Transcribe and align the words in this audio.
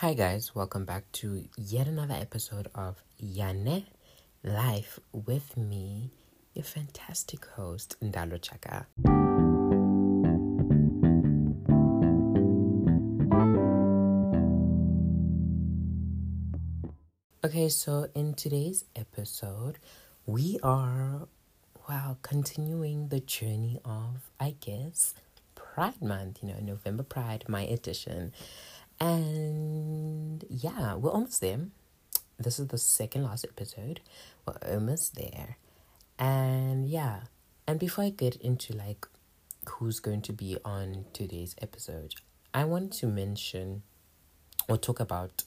Hi, 0.00 0.14
guys, 0.14 0.54
welcome 0.54 0.84
back 0.84 1.10
to 1.14 1.48
yet 1.56 1.88
another 1.88 2.14
episode 2.14 2.68
of 2.72 3.02
Yane 3.20 3.84
Life 4.44 5.00
with 5.12 5.56
me, 5.56 6.12
your 6.54 6.62
fantastic 6.62 7.44
host, 7.46 7.96
Ndalo 8.00 8.40
Chaka. 8.40 8.86
Okay, 17.44 17.68
so 17.68 18.06
in 18.14 18.34
today's 18.34 18.84
episode, 18.94 19.80
we 20.26 20.60
are, 20.62 21.26
well, 21.88 22.18
continuing 22.22 23.08
the 23.08 23.18
journey 23.18 23.80
of, 23.84 24.30
I 24.38 24.54
guess, 24.60 25.14
Pride 25.56 26.00
Month, 26.00 26.38
you 26.40 26.50
know, 26.50 26.60
November 26.62 27.02
Pride, 27.02 27.46
my 27.48 27.62
edition. 27.62 28.32
And 29.00 30.44
yeah, 30.48 30.94
we're 30.94 31.10
almost 31.10 31.40
there. 31.40 31.60
This 32.38 32.58
is 32.58 32.68
the 32.68 32.78
second 32.78 33.24
last 33.24 33.44
episode. 33.44 34.00
We're 34.46 34.54
almost 34.72 35.14
there. 35.14 35.56
And 36.18 36.88
yeah, 36.88 37.20
and 37.66 37.78
before 37.78 38.04
I 38.04 38.10
get 38.10 38.36
into 38.36 38.72
like 38.72 39.06
who's 39.68 40.00
going 40.00 40.22
to 40.22 40.32
be 40.32 40.56
on 40.64 41.04
today's 41.12 41.54
episode, 41.60 42.14
I 42.52 42.64
want 42.64 42.92
to 42.94 43.06
mention 43.06 43.82
or 44.68 44.76
talk 44.76 45.00
about 45.00 45.44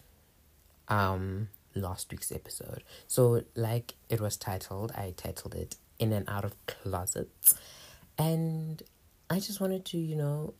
um 0.87 1.49
last 1.75 2.11
week's 2.11 2.31
episode. 2.31 2.83
So 3.07 3.43
like 3.55 3.93
it 4.09 4.21
was 4.21 4.37
titled, 4.37 4.91
I 4.95 5.13
titled 5.15 5.55
it 5.55 5.75
In 5.99 6.13
and 6.13 6.27
Out 6.29 6.45
of 6.45 6.55
Closets. 6.65 7.55
And 8.17 8.81
I 9.29 9.39
just 9.39 9.59
wanted 9.59 9.85
to, 9.85 9.97
you 9.97 10.15
know, 10.15 10.53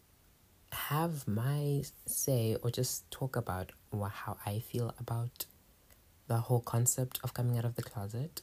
have 0.71 1.27
my 1.27 1.84
say 2.05 2.55
or 2.63 2.70
just 2.70 3.09
talk 3.12 3.35
about 3.35 3.71
how 4.09 4.38
I 4.45 4.59
feel 4.59 4.93
about 4.99 5.45
the 6.27 6.38
whole 6.38 6.62
concept 6.62 7.20
of 7.23 7.34
coming 7.34 7.57
out 7.57 7.65
of 7.65 7.76
the 7.76 7.84
closet. 7.84 8.41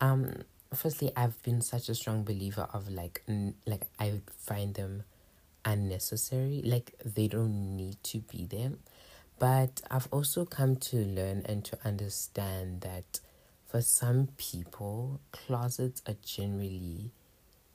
Um, 0.00 0.42
firstly, 0.74 1.12
I've 1.16 1.40
been 1.42 1.60
such 1.60 1.88
a 1.88 1.94
strong 1.94 2.24
believer 2.24 2.68
of 2.72 2.88
like 2.88 3.22
n- 3.28 3.54
like 3.66 3.86
I 4.00 4.20
find 4.38 4.74
them 4.74 5.04
unnecessary. 5.64 6.62
Like 6.64 6.94
they 7.04 7.28
don't 7.28 7.76
need 7.76 8.02
to 8.04 8.18
be 8.18 8.46
there. 8.46 8.72
But 9.38 9.82
I've 9.90 10.08
also 10.12 10.44
come 10.44 10.76
to 10.76 10.96
learn 10.96 11.42
and 11.46 11.64
to 11.64 11.78
understand 11.84 12.82
that 12.82 13.20
for 13.66 13.80
some 13.80 14.28
people, 14.36 15.20
closets 15.32 16.02
are 16.06 16.16
generally, 16.24 17.10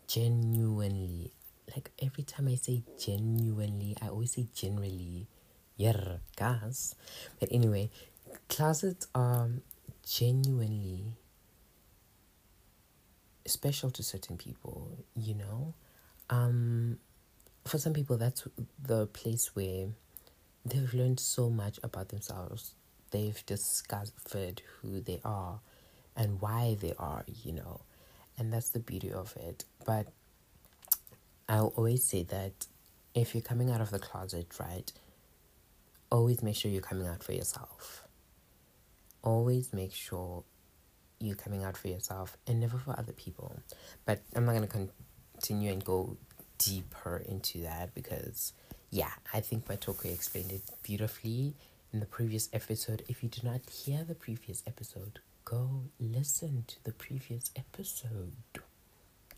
genuinely 0.08 1.32
like 1.74 1.92
every 2.02 2.24
time 2.24 2.48
I 2.48 2.56
say 2.56 2.84
genuinely, 2.98 3.96
I 4.02 4.08
always 4.10 4.32
say 4.34 4.48
generally. 4.54 5.28
Yeah, 5.76 6.18
gas. 6.36 6.96
But 7.40 7.50
anyway, 7.52 7.92
closets 8.50 9.08
are 9.14 9.50
genuinely 10.04 11.14
special 13.46 13.90
to 13.92 14.04
certain 14.04 14.38
people, 14.38 14.98
you 15.16 15.36
know? 15.36 15.74
Um 16.30 16.98
for 17.66 17.78
some 17.78 17.94
people 17.94 18.18
that's 18.18 18.48
the 18.82 19.08
place 19.08 19.56
where 19.56 19.88
they've 20.66 20.94
learned 20.94 21.20
so 21.20 21.50
much 21.50 21.80
about 21.84 22.10
themselves. 22.10 22.74
They've 23.12 23.46
discovered 23.46 24.62
who 24.82 25.02
they 25.02 25.22
are 25.24 25.60
and 26.16 26.42
why 26.42 26.78
they 26.80 26.94
are, 27.00 27.24
you 27.44 27.54
know. 27.54 27.82
And 28.38 28.54
that's 28.54 28.70
the 28.70 28.80
beauty 28.80 29.12
of 29.12 29.36
it. 29.38 29.66
But 29.86 30.08
I'll 31.50 31.74
always 31.76 32.04
say 32.04 32.24
that 32.24 32.68
if 33.14 33.34
you're 33.34 33.42
coming 33.42 33.72
out 33.72 33.82
of 33.82 33.90
the 33.90 34.00
closet, 34.00 34.48
right, 34.60 34.92
always 36.12 36.44
make 36.44 36.56
sure 36.56 36.70
you're 36.70 36.82
coming 36.82 37.08
out 37.08 37.24
for 37.24 37.32
yourself. 37.32 38.04
Always 39.24 39.74
make 39.74 39.94
sure 39.94 40.44
you're 41.20 41.36
coming 41.36 41.64
out 41.64 41.78
for 41.78 41.88
yourself 41.88 42.38
and 42.46 42.60
never 42.60 42.78
for 42.78 42.98
other 42.98 43.14
people. 43.14 43.60
But 44.06 44.22
I'm 44.36 44.46
not 44.46 44.56
going 44.56 44.68
to 44.68 44.90
continue 45.34 45.72
and 45.72 45.84
go 45.84 46.18
deeper 46.58 47.24
into 47.28 47.62
that 47.64 47.94
because, 47.96 48.54
yeah, 48.90 49.12
I 49.34 49.40
think 49.42 49.68
Matoko 49.68 50.06
explained 50.14 50.52
it 50.52 50.62
beautifully 50.84 51.56
in 51.94 52.00
the 52.00 52.06
previous 52.06 52.50
episode. 52.54 53.04
If 53.08 53.24
you 53.24 53.30
did 53.30 53.44
not 53.44 53.62
hear 53.70 54.04
the 54.04 54.16
previous 54.16 54.64
episode, 54.68 55.20
go 55.46 55.84
listen 56.00 56.66
to 56.68 56.84
the 56.84 56.92
previous 56.92 57.52
episode. 57.56 58.34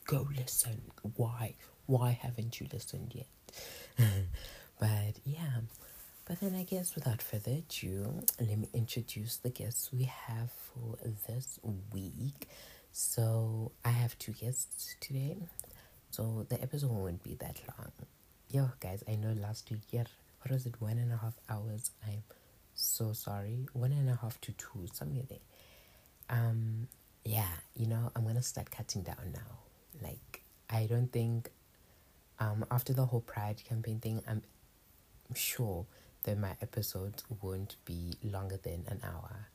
Go 0.05 0.27
listen. 0.35 0.81
Why? 1.15 1.55
Why 1.89 2.11
haven't 2.21 2.59
you 2.59 2.67
listened 2.71 3.13
yet? 3.15 3.25
but 4.79 5.15
yeah, 5.25 5.61
but 6.25 6.39
then 6.39 6.53
I 6.55 6.61
guess 6.61 6.93
without 6.93 7.19
further 7.19 7.51
ado, 7.51 8.21
let 8.39 8.57
me 8.59 8.69
introduce 8.75 9.37
the 9.37 9.49
guests 9.49 9.89
we 9.91 10.03
have 10.03 10.51
for 10.51 10.99
this 11.27 11.59
week. 11.91 12.47
So 12.91 13.71
I 13.83 13.89
have 13.89 14.17
two 14.19 14.33
guests 14.33 14.95
today, 14.99 15.37
so 16.11 16.45
the 16.47 16.61
episode 16.61 16.91
won't 16.91 17.23
be 17.23 17.33
that 17.35 17.59
long. 17.77 17.91
Yo, 18.51 18.69
guys, 18.79 19.03
I 19.07 19.15
know 19.15 19.33
last 19.41 19.71
week, 19.71 19.81
yeah, 19.89 20.03
what 20.41 20.51
was 20.51 20.67
it, 20.67 20.79
one 20.79 20.99
and 20.99 21.11
a 21.11 21.17
half 21.17 21.39
hours? 21.49 21.89
I'm 22.05 22.21
so 22.75 23.13
sorry. 23.13 23.67
One 23.73 23.91
and 23.93 24.09
a 24.09 24.15
half 24.15 24.39
to 24.41 24.51
two, 24.51 24.85
somewhere 24.93 25.23
there. 25.27 25.39
Um, 26.29 26.87
yeah, 27.25 27.49
you 27.75 27.87
know, 27.87 28.11
I'm 28.15 28.25
gonna 28.25 28.43
start 28.43 28.69
cutting 28.69 29.01
down 29.01 29.33
now. 29.33 30.03
Like, 30.03 30.43
I 30.69 30.85
don't 30.85 31.11
think 31.11 31.49
um, 32.39 32.65
after 32.71 32.93
the 32.93 33.05
whole 33.05 33.21
Pride 33.21 33.61
campaign 33.67 33.99
thing, 33.99 34.21
I'm 34.27 34.41
sure 35.35 35.85
that 36.23 36.37
my 36.37 36.55
episodes 36.61 37.23
won't 37.41 37.75
be 37.85 38.13
longer 38.23 38.57
than 38.61 38.85
an 38.87 39.01
hour 39.03 39.47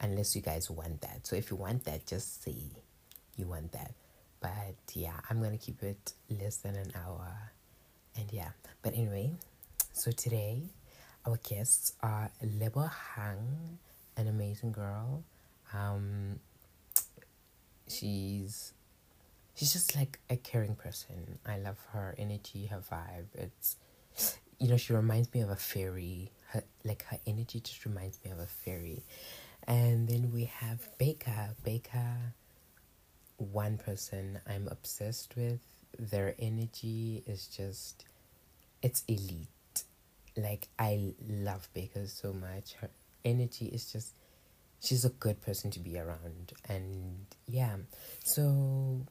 unless 0.00 0.36
you 0.36 0.42
guys 0.42 0.70
want 0.70 1.00
that. 1.00 1.26
So 1.26 1.36
if 1.36 1.50
you 1.50 1.56
want 1.56 1.84
that, 1.84 2.06
just 2.06 2.42
say 2.42 2.54
you 3.36 3.46
want 3.46 3.72
that. 3.72 3.94
But 4.40 4.76
yeah, 4.94 5.20
I'm 5.28 5.42
gonna 5.42 5.58
keep 5.58 5.82
it 5.82 6.12
less 6.30 6.56
than 6.58 6.76
an 6.76 6.92
hour. 6.94 7.52
And 8.16 8.32
yeah, 8.32 8.50
but 8.82 8.94
anyway, 8.94 9.32
so 9.92 10.10
today 10.12 10.62
our 11.26 11.38
guests 11.48 11.92
are 12.02 12.30
Lebo 12.42 12.88
Hang, 13.14 13.78
an 14.16 14.28
amazing 14.28 14.72
girl. 14.72 15.24
Um, 15.72 16.38
she's 17.88 18.72
she's 19.58 19.72
just 19.72 19.96
like 19.96 20.20
a 20.30 20.36
caring 20.36 20.76
person. 20.76 21.38
I 21.44 21.58
love 21.58 21.78
her 21.92 22.14
energy, 22.16 22.66
her 22.66 22.80
vibe. 22.90 23.26
It's 23.34 23.76
you 24.58 24.68
know, 24.68 24.76
she 24.76 24.92
reminds 24.92 25.32
me 25.34 25.40
of 25.40 25.50
a 25.50 25.56
fairy. 25.56 26.30
Her 26.50 26.62
like 26.84 27.04
her 27.06 27.18
energy 27.26 27.60
just 27.60 27.84
reminds 27.84 28.18
me 28.24 28.30
of 28.30 28.38
a 28.38 28.46
fairy. 28.46 29.02
And 29.66 30.08
then 30.08 30.30
we 30.32 30.44
have 30.44 30.88
Baker. 30.98 31.50
Baker 31.64 32.34
one 33.36 33.78
person 33.78 34.40
I'm 34.48 34.68
obsessed 34.68 35.34
with. 35.36 35.60
Their 35.98 36.34
energy 36.38 37.24
is 37.26 37.48
just 37.48 38.04
it's 38.80 39.02
elite. 39.08 39.48
Like 40.36 40.68
I 40.78 41.14
love 41.28 41.68
Baker 41.74 42.06
so 42.06 42.32
much. 42.32 42.74
Her 42.74 42.90
energy 43.24 43.66
is 43.66 43.90
just 43.90 44.14
she's 44.80 45.04
a 45.04 45.10
good 45.10 45.40
person 45.42 45.72
to 45.72 45.80
be 45.80 45.98
around 45.98 46.52
and 46.68 47.26
yeah. 47.46 47.76
So 48.24 49.04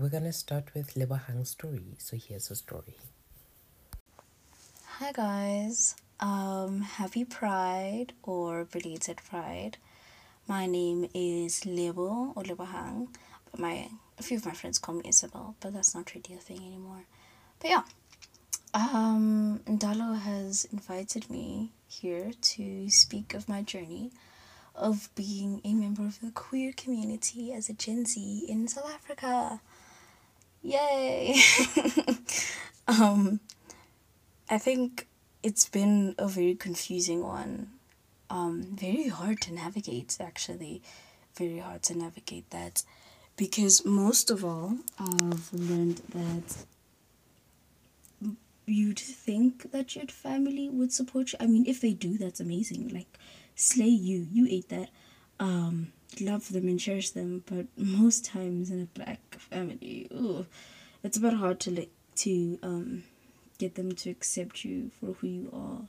we're 0.00 0.08
gonna 0.08 0.32
start 0.32 0.64
with 0.74 0.96
Hang's 1.26 1.50
story. 1.50 1.94
So 1.98 2.16
here's 2.16 2.48
her 2.48 2.54
story. 2.54 2.96
Hi 4.98 5.12
guys. 5.12 5.94
Um 6.18 6.80
happy 6.80 7.24
Pride 7.24 8.14
or 8.22 8.64
belated 8.64 9.18
Pride. 9.28 9.76
My 10.48 10.64
name 10.64 11.10
is 11.12 11.66
Lebo 11.66 12.32
or 12.34 12.66
Hang, 12.66 13.08
but 13.50 13.60
my 13.60 13.90
a 14.18 14.22
few 14.22 14.38
of 14.38 14.46
my 14.46 14.52
friends 14.52 14.78
call 14.78 14.94
me 14.94 15.02
Isabel, 15.06 15.54
but 15.60 15.74
that's 15.74 15.94
not 15.94 16.14
really 16.14 16.34
a 16.34 16.40
thing 16.40 16.60
anymore. 16.64 17.04
But 17.58 17.70
yeah. 17.70 17.82
Um 18.72 19.60
Ndalo 19.66 20.18
has 20.18 20.64
invited 20.72 21.28
me 21.28 21.72
here 21.86 22.30
to 22.40 22.88
speak 22.88 23.34
of 23.34 23.50
my 23.50 23.60
journey 23.60 24.12
of 24.74 25.10
being 25.14 25.60
a 25.62 25.74
member 25.74 26.06
of 26.06 26.20
the 26.20 26.30
queer 26.30 26.72
community 26.74 27.52
as 27.52 27.68
a 27.68 27.74
Gen 27.74 28.06
Z 28.06 28.46
in 28.48 28.66
South 28.66 28.90
Africa. 28.94 29.60
Yay! 30.62 31.40
um, 32.88 33.40
I 34.48 34.58
think 34.58 35.06
it's 35.42 35.68
been 35.68 36.14
a 36.18 36.28
very 36.28 36.54
confusing 36.54 37.22
one. 37.22 37.70
Um, 38.28 38.62
very 38.74 39.08
hard 39.08 39.40
to 39.42 39.54
navigate, 39.54 40.16
actually. 40.20 40.82
Very 41.36 41.58
hard 41.58 41.82
to 41.84 41.96
navigate 41.96 42.50
that. 42.50 42.82
Because 43.36 43.84
most 43.84 44.30
of 44.30 44.44
all, 44.44 44.76
I've 44.98 45.52
learned 45.52 46.02
that 46.10 46.66
you'd 48.66 48.98
think 48.98 49.72
that 49.72 49.96
your 49.96 50.06
family 50.06 50.68
would 50.68 50.92
support 50.92 51.32
you. 51.32 51.38
I 51.40 51.46
mean, 51.46 51.64
if 51.66 51.80
they 51.80 51.92
do, 51.92 52.18
that's 52.18 52.40
amazing. 52.40 52.88
Like, 52.88 53.18
slay 53.54 53.86
you. 53.86 54.26
You 54.30 54.46
ate 54.48 54.68
that. 54.68 54.90
Um, 55.38 55.92
love 56.20 56.52
them 56.52 56.68
and 56.68 56.80
cherish 56.80 57.10
them, 57.10 57.44
but 57.46 57.66
most 57.76 58.24
times 58.24 58.70
in 58.70 58.82
a 58.82 58.98
black 58.98 59.36
family, 59.38 60.08
ooh, 60.12 60.46
it's 61.02 61.16
a 61.16 61.20
bit 61.20 61.34
hard 61.34 61.60
to 61.60 61.70
like 61.70 61.90
to 62.16 62.58
um 62.62 63.04
get 63.58 63.74
them 63.74 63.92
to 63.92 64.10
accept 64.10 64.64
you 64.64 64.90
for 64.98 65.12
who 65.14 65.26
you 65.26 65.50
are 65.52 65.86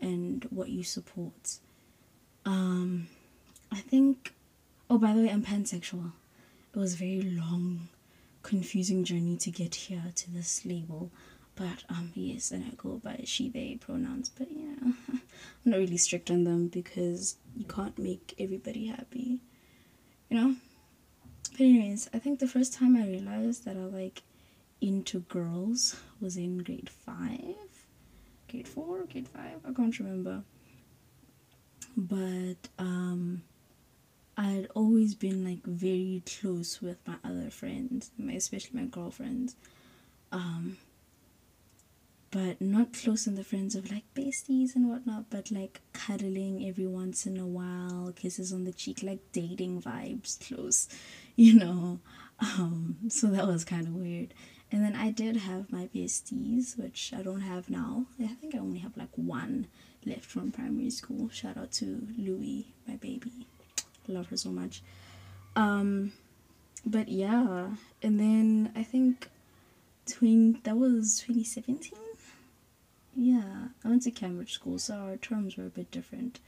and 0.00 0.46
what 0.50 0.70
you 0.70 0.82
support. 0.82 1.58
Um, 2.44 3.08
I 3.70 3.76
think. 3.76 4.34
Oh, 4.88 4.98
by 4.98 5.12
the 5.12 5.22
way, 5.22 5.30
I'm 5.30 5.44
pansexual. 5.44 6.12
It 6.74 6.78
was 6.78 6.94
a 6.94 6.96
very 6.96 7.22
long, 7.22 7.88
confusing 8.42 9.04
journey 9.04 9.36
to 9.36 9.50
get 9.50 9.74
here 9.74 10.02
to 10.14 10.30
this 10.30 10.64
label. 10.64 11.10
But 11.54 11.84
um, 11.88 12.12
yes, 12.14 12.50
and 12.50 12.64
I 12.64 12.74
go 12.76 13.00
by 13.04 13.20
she/they 13.24 13.76
pronouns. 13.80 14.30
But 14.30 14.48
yeah, 14.50 14.74
I'm 14.82 15.20
not 15.64 15.78
really 15.78 15.98
strict 15.98 16.30
on 16.30 16.44
them 16.44 16.68
because 16.68 17.36
you 17.54 17.66
can't 17.66 17.98
make 17.98 18.34
everybody 18.38 18.86
happy, 18.86 19.40
you 20.30 20.40
know. 20.40 20.54
But 21.52 21.60
anyways, 21.60 22.08
I 22.14 22.18
think 22.18 22.38
the 22.38 22.48
first 22.48 22.72
time 22.72 22.96
I 22.96 23.06
realized 23.06 23.64
that 23.64 23.76
I 23.76 23.80
like 23.80 24.22
into 24.80 25.20
girls 25.20 25.96
was 26.20 26.36
in 26.36 26.58
grade 26.58 26.88
five, 26.88 27.56
grade 28.48 28.68
four, 28.68 29.04
grade 29.04 29.28
five. 29.28 29.60
I 29.68 29.72
can't 29.72 29.98
remember. 29.98 30.42
But 31.96 32.68
um, 32.78 33.42
i 34.36 34.44
had 34.44 34.68
always 34.74 35.14
been 35.14 35.44
like 35.44 35.62
very 35.64 36.22
close 36.24 36.80
with 36.80 36.96
my 37.06 37.16
other 37.24 37.50
friends, 37.50 38.10
my, 38.16 38.32
especially 38.34 38.80
my 38.80 38.86
girlfriends. 38.86 39.56
Um, 40.32 40.78
but 42.30 42.60
not 42.60 42.92
close 42.92 43.26
in 43.26 43.34
the 43.34 43.42
friends 43.42 43.74
of 43.74 43.90
like 43.90 44.04
besties 44.14 44.76
and 44.76 44.88
whatnot, 44.88 45.24
but 45.30 45.50
like 45.50 45.80
cuddling 45.92 46.64
every 46.66 46.86
once 46.86 47.26
in 47.26 47.36
a 47.36 47.46
while, 47.46 48.12
kisses 48.14 48.52
on 48.52 48.64
the 48.64 48.72
cheek, 48.72 49.02
like 49.02 49.18
dating 49.32 49.82
vibes, 49.82 50.38
close, 50.46 50.88
you 51.36 51.54
know. 51.54 51.98
Um, 52.40 52.96
so 53.08 53.26
that 53.28 53.46
was 53.46 53.64
kind 53.64 53.86
of 53.86 53.94
weird. 53.94 54.32
And 54.72 54.84
then 54.84 54.94
I 54.94 55.10
did 55.10 55.36
have 55.36 55.72
my 55.72 55.88
besties, 55.92 56.78
which 56.78 57.12
I 57.16 57.22
don't 57.22 57.40
have 57.40 57.68
now. 57.68 58.06
I 58.22 58.28
think 58.28 58.54
I 58.54 58.58
only 58.58 58.78
have 58.78 58.96
like 58.96 59.10
one 59.16 59.66
left 60.06 60.24
from 60.24 60.52
primary 60.52 60.90
school. 60.90 61.28
Shout 61.30 61.56
out 61.56 61.72
to 61.72 62.06
Louie, 62.16 62.68
my 62.86 62.94
baby. 62.94 63.46
Love 64.06 64.28
her 64.28 64.36
so 64.36 64.50
much. 64.50 64.82
Um, 65.56 66.12
but 66.86 67.08
yeah, 67.08 67.70
and 68.02 68.20
then 68.20 68.72
I 68.76 68.84
think 68.84 69.28
twin 70.06 70.60
that 70.62 70.76
was 70.76 71.20
2017 71.26 71.92
yeah, 73.14 73.68
I 73.84 73.88
went 73.88 74.02
to 74.02 74.10
Cambridge 74.10 74.52
school, 74.52 74.78
so 74.78 74.94
our 74.94 75.16
terms 75.16 75.56
were 75.56 75.66
a 75.66 75.70
bit 75.70 75.90
different. 75.90 76.40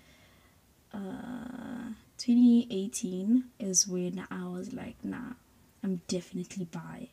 Uh, 0.92 1.92
2018 2.18 3.44
is 3.58 3.88
when 3.88 4.24
I 4.30 4.46
was 4.46 4.72
like, 4.72 4.96
nah, 5.02 5.34
I'm 5.82 6.02
definitely 6.06 6.66
bi. 6.66 7.08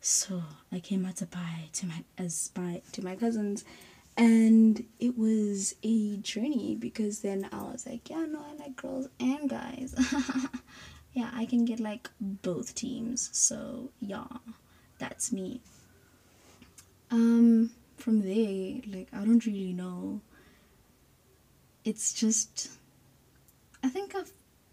So 0.00 0.42
I 0.72 0.78
came 0.80 1.04
out 1.04 1.16
to 1.16 1.26
bi 1.26 1.68
to 1.74 1.86
my 1.86 2.04
as 2.16 2.50
bi 2.54 2.82
to 2.92 3.04
my 3.04 3.16
cousins, 3.16 3.64
and 4.16 4.84
it 4.98 5.18
was 5.18 5.74
a 5.82 6.16
journey 6.18 6.76
because 6.76 7.20
then 7.20 7.48
I 7.52 7.62
was 7.62 7.86
like, 7.86 8.08
yeah, 8.08 8.24
no, 8.24 8.40
I 8.40 8.54
like 8.62 8.76
girls 8.76 9.08
and 9.20 9.50
guys. 9.50 9.94
yeah, 11.12 11.30
I 11.34 11.44
can 11.46 11.64
get 11.64 11.80
like 11.80 12.08
both 12.20 12.74
teams. 12.74 13.28
So 13.32 13.90
yeah, 14.00 14.26
that's 14.98 15.32
me. 15.32 15.60
Um 17.10 17.70
from 18.00 18.20
there, 18.20 18.80
like, 18.86 19.08
I 19.12 19.24
don't 19.24 19.44
really 19.44 19.72
know. 19.72 20.20
It's 21.84 22.12
just, 22.12 22.70
I 23.82 23.88
think 23.88 24.14
I've 24.14 24.32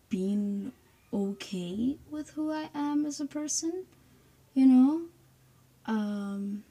been 0.09 0.71
okay 1.13 1.97
with 2.09 2.31
who 2.31 2.51
I 2.51 2.69
am 2.73 3.05
as 3.05 3.19
a 3.19 3.25
person, 3.25 3.85
you 4.53 4.65
know? 4.65 5.01
Um, 5.85 6.63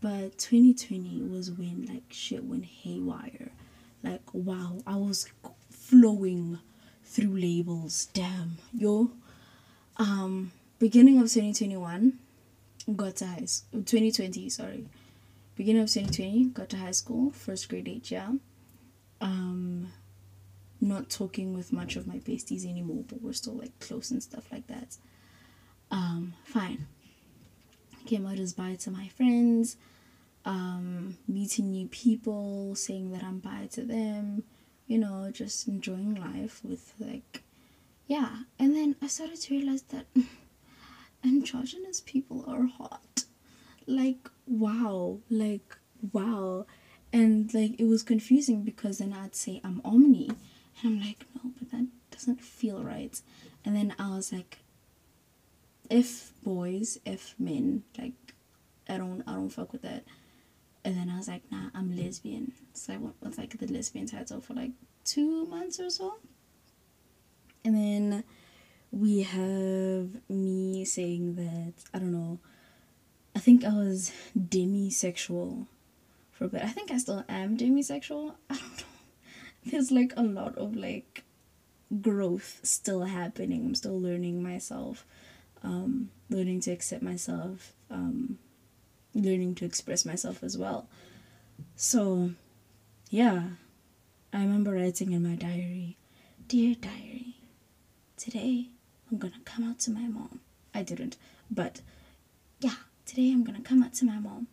but 0.00 0.38
2020 0.38 1.22
was 1.22 1.50
when, 1.50 1.86
like, 1.86 2.04
shit 2.10 2.44
went 2.44 2.64
haywire. 2.64 3.50
Like, 4.02 4.22
wow, 4.32 4.78
I 4.86 4.96
was 4.96 5.28
flowing 5.70 6.58
through 7.04 7.38
labels. 7.38 8.08
Damn, 8.12 8.58
yo. 8.72 9.10
Um, 9.96 10.52
beginning 10.78 11.18
of 11.18 11.24
2021, 11.24 12.18
got 12.96 13.22
eyes. 13.22 13.64
2020, 13.72 14.48
sorry 14.48 14.86
beginning 15.62 15.82
of 15.82 15.88
2020 15.88 16.46
got 16.46 16.68
to 16.68 16.76
high 16.76 16.90
school 16.90 17.30
first 17.30 17.68
grade 17.68 17.86
age 17.86 18.10
yeah. 18.10 18.32
Um 19.20 19.92
not 20.80 21.08
talking 21.08 21.54
with 21.54 21.72
much 21.72 21.94
of 21.94 22.04
my 22.04 22.18
besties 22.18 22.66
anymore 22.68 23.04
but 23.06 23.22
we're 23.22 23.32
still 23.32 23.52
like 23.52 23.78
close 23.78 24.10
and 24.10 24.20
stuff 24.20 24.50
like 24.50 24.66
that. 24.66 24.96
Um 25.92 26.34
fine. 26.42 26.88
Came 28.06 28.26
out 28.26 28.40
as 28.40 28.54
bi 28.54 28.74
to 28.74 28.90
my 28.90 29.06
friends 29.06 29.76
um 30.44 31.16
meeting 31.28 31.70
new 31.70 31.86
people 31.86 32.74
saying 32.74 33.12
that 33.12 33.22
i'm 33.22 33.38
bi 33.38 33.68
to 33.70 33.82
them 33.82 34.42
you 34.88 34.98
know 34.98 35.30
just 35.32 35.68
enjoying 35.68 36.16
life 36.16 36.60
with 36.64 36.92
like 36.98 37.44
yeah. 38.08 38.30
And 38.58 38.74
then 38.74 38.96
i 39.00 39.06
started 39.06 39.40
to 39.42 39.54
realize 39.54 39.82
that 39.94 40.06
androgynous 41.24 42.00
people 42.00 42.44
are 42.48 42.66
hot. 42.66 43.26
Like 43.86 44.28
wow 44.46 45.18
like 45.30 45.76
wow. 46.12 46.66
And 47.12 47.52
like 47.52 47.78
it 47.78 47.84
was 47.84 48.02
confusing 48.02 48.62
because 48.62 48.98
then 48.98 49.12
i'd 49.12 49.34
say 49.36 49.60
i'm 49.64 49.80
omni. 49.84 50.28
And 50.82 50.84
i'm 50.84 51.00
like 51.00 51.26
no 51.34 51.50
but 51.58 51.70
that 51.70 51.86
doesn't 52.10 52.40
feel 52.40 52.82
right. 52.82 53.20
And 53.64 53.76
then 53.76 53.94
i 53.98 54.08
was 54.10 54.32
like 54.32 54.58
if 55.90 56.32
boys 56.42 56.98
if 57.04 57.34
men 57.38 57.82
like 57.98 58.34
i 58.88 58.96
don't 58.96 59.22
i 59.26 59.32
don't 59.32 59.50
fuck 59.50 59.72
with 59.72 59.82
that. 59.82 60.04
And 60.84 60.96
then 60.96 61.10
i 61.10 61.16
was 61.18 61.28
like 61.28 61.42
nah 61.50 61.68
i'm 61.74 61.96
lesbian. 61.96 62.52
So 62.72 62.94
i 62.94 62.96
went 62.96 63.16
with 63.20 63.38
like 63.38 63.58
the 63.58 63.66
lesbian 63.66 64.06
title 64.06 64.40
for 64.40 64.54
like 64.54 64.72
two 65.04 65.46
months 65.46 65.78
or 65.78 65.90
so. 65.90 66.14
And 67.64 67.76
then 67.76 68.24
we 68.90 69.22
have 69.22 70.08
me 70.28 70.84
saying 70.84 71.34
that 71.36 71.72
i 71.94 71.98
don't 71.98 72.12
know 72.12 72.38
I 73.34 73.38
think 73.38 73.64
I 73.64 73.72
was 73.72 74.12
demisexual 74.38 75.66
for 76.32 76.44
a 76.44 76.48
bit. 76.48 76.62
I 76.62 76.68
think 76.68 76.90
I 76.90 76.98
still 76.98 77.24
am 77.28 77.56
demisexual. 77.56 78.34
I 78.50 78.54
don't 78.54 78.78
know. 78.78 78.84
There's 79.64 79.90
like 79.90 80.12
a 80.16 80.22
lot 80.22 80.56
of 80.58 80.74
like 80.76 81.24
growth 82.00 82.60
still 82.62 83.04
happening. 83.04 83.66
I'm 83.66 83.74
still 83.74 84.00
learning 84.00 84.42
myself, 84.42 85.06
um, 85.62 86.10
learning 86.30 86.60
to 86.62 86.72
accept 86.72 87.02
myself, 87.02 87.72
um, 87.90 88.38
learning 89.14 89.54
to 89.56 89.64
express 89.64 90.04
myself 90.04 90.42
as 90.42 90.56
well. 90.58 90.88
So, 91.76 92.32
yeah, 93.10 93.42
I 94.32 94.40
remember 94.40 94.72
writing 94.72 95.12
in 95.12 95.22
my 95.22 95.36
diary, 95.36 95.96
Dear 96.48 96.74
diary, 96.74 97.36
today 98.16 98.68
I'm 99.10 99.18
gonna 99.18 99.40
come 99.44 99.64
out 99.68 99.78
to 99.80 99.90
my 99.90 100.06
mom. 100.08 100.40
I 100.74 100.82
didn't, 100.82 101.16
but 101.50 101.80
yeah, 102.60 102.74
today 103.06 103.32
I'm 103.32 103.44
gonna 103.44 103.62
come 103.62 103.82
out 103.82 103.94
to 103.94 104.04
my 104.04 104.18
mom 104.18 104.48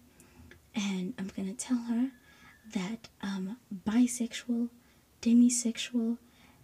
and 0.75 1.13
I'm 1.17 1.31
gonna 1.35 1.53
tell 1.53 1.77
her 1.77 2.11
that 2.73 3.09
I'm 3.21 3.57
bisexual, 3.87 4.69
demisexual, 5.21 6.17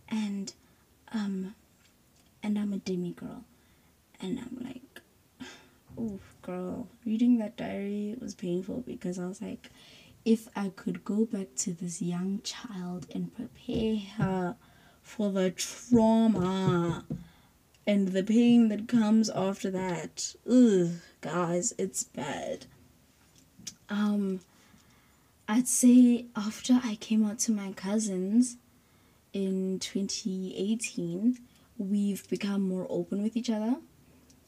and 0.07 0.53
um 1.11 1.55
and 2.43 2.59
I'm 2.59 2.73
a 2.73 2.77
demi 2.77 3.11
girl. 3.11 3.43
And 4.21 4.39
I'm 4.39 4.63
like, 4.63 5.01
oh 5.97 6.19
girl, 6.41 6.87
reading 7.05 7.37
that 7.39 7.57
diary 7.57 8.15
was 8.19 8.35
painful 8.35 8.83
because 8.85 9.19
I 9.19 9.25
was 9.25 9.41
like, 9.41 9.69
if 10.23 10.47
I 10.55 10.69
could 10.69 11.03
go 11.03 11.25
back 11.25 11.55
to 11.57 11.73
this 11.73 12.01
young 12.01 12.41
child 12.43 13.07
and 13.13 13.35
prepare 13.35 13.97
her 14.17 14.55
for 15.01 15.31
the 15.31 15.51
trauma 15.51 17.05
and 17.87 18.09
the 18.09 18.23
pain 18.23 18.69
that 18.69 18.87
comes 18.87 19.29
after 19.29 19.69
that. 19.71 20.35
Ugh, 20.49 20.91
guys, 21.21 21.73
it's 21.77 22.03
bad. 22.03 22.65
Um, 23.89 24.39
I'd 25.47 25.67
say 25.67 26.25
after 26.35 26.79
I 26.83 26.95
came 26.95 27.23
out 27.25 27.39
to 27.39 27.51
my 27.51 27.71
cousins 27.73 28.57
in 29.33 29.79
2018, 29.79 31.37
we've 31.77 32.27
become 32.29 32.67
more 32.67 32.87
open 32.89 33.21
with 33.21 33.37
each 33.37 33.49
other. 33.49 33.75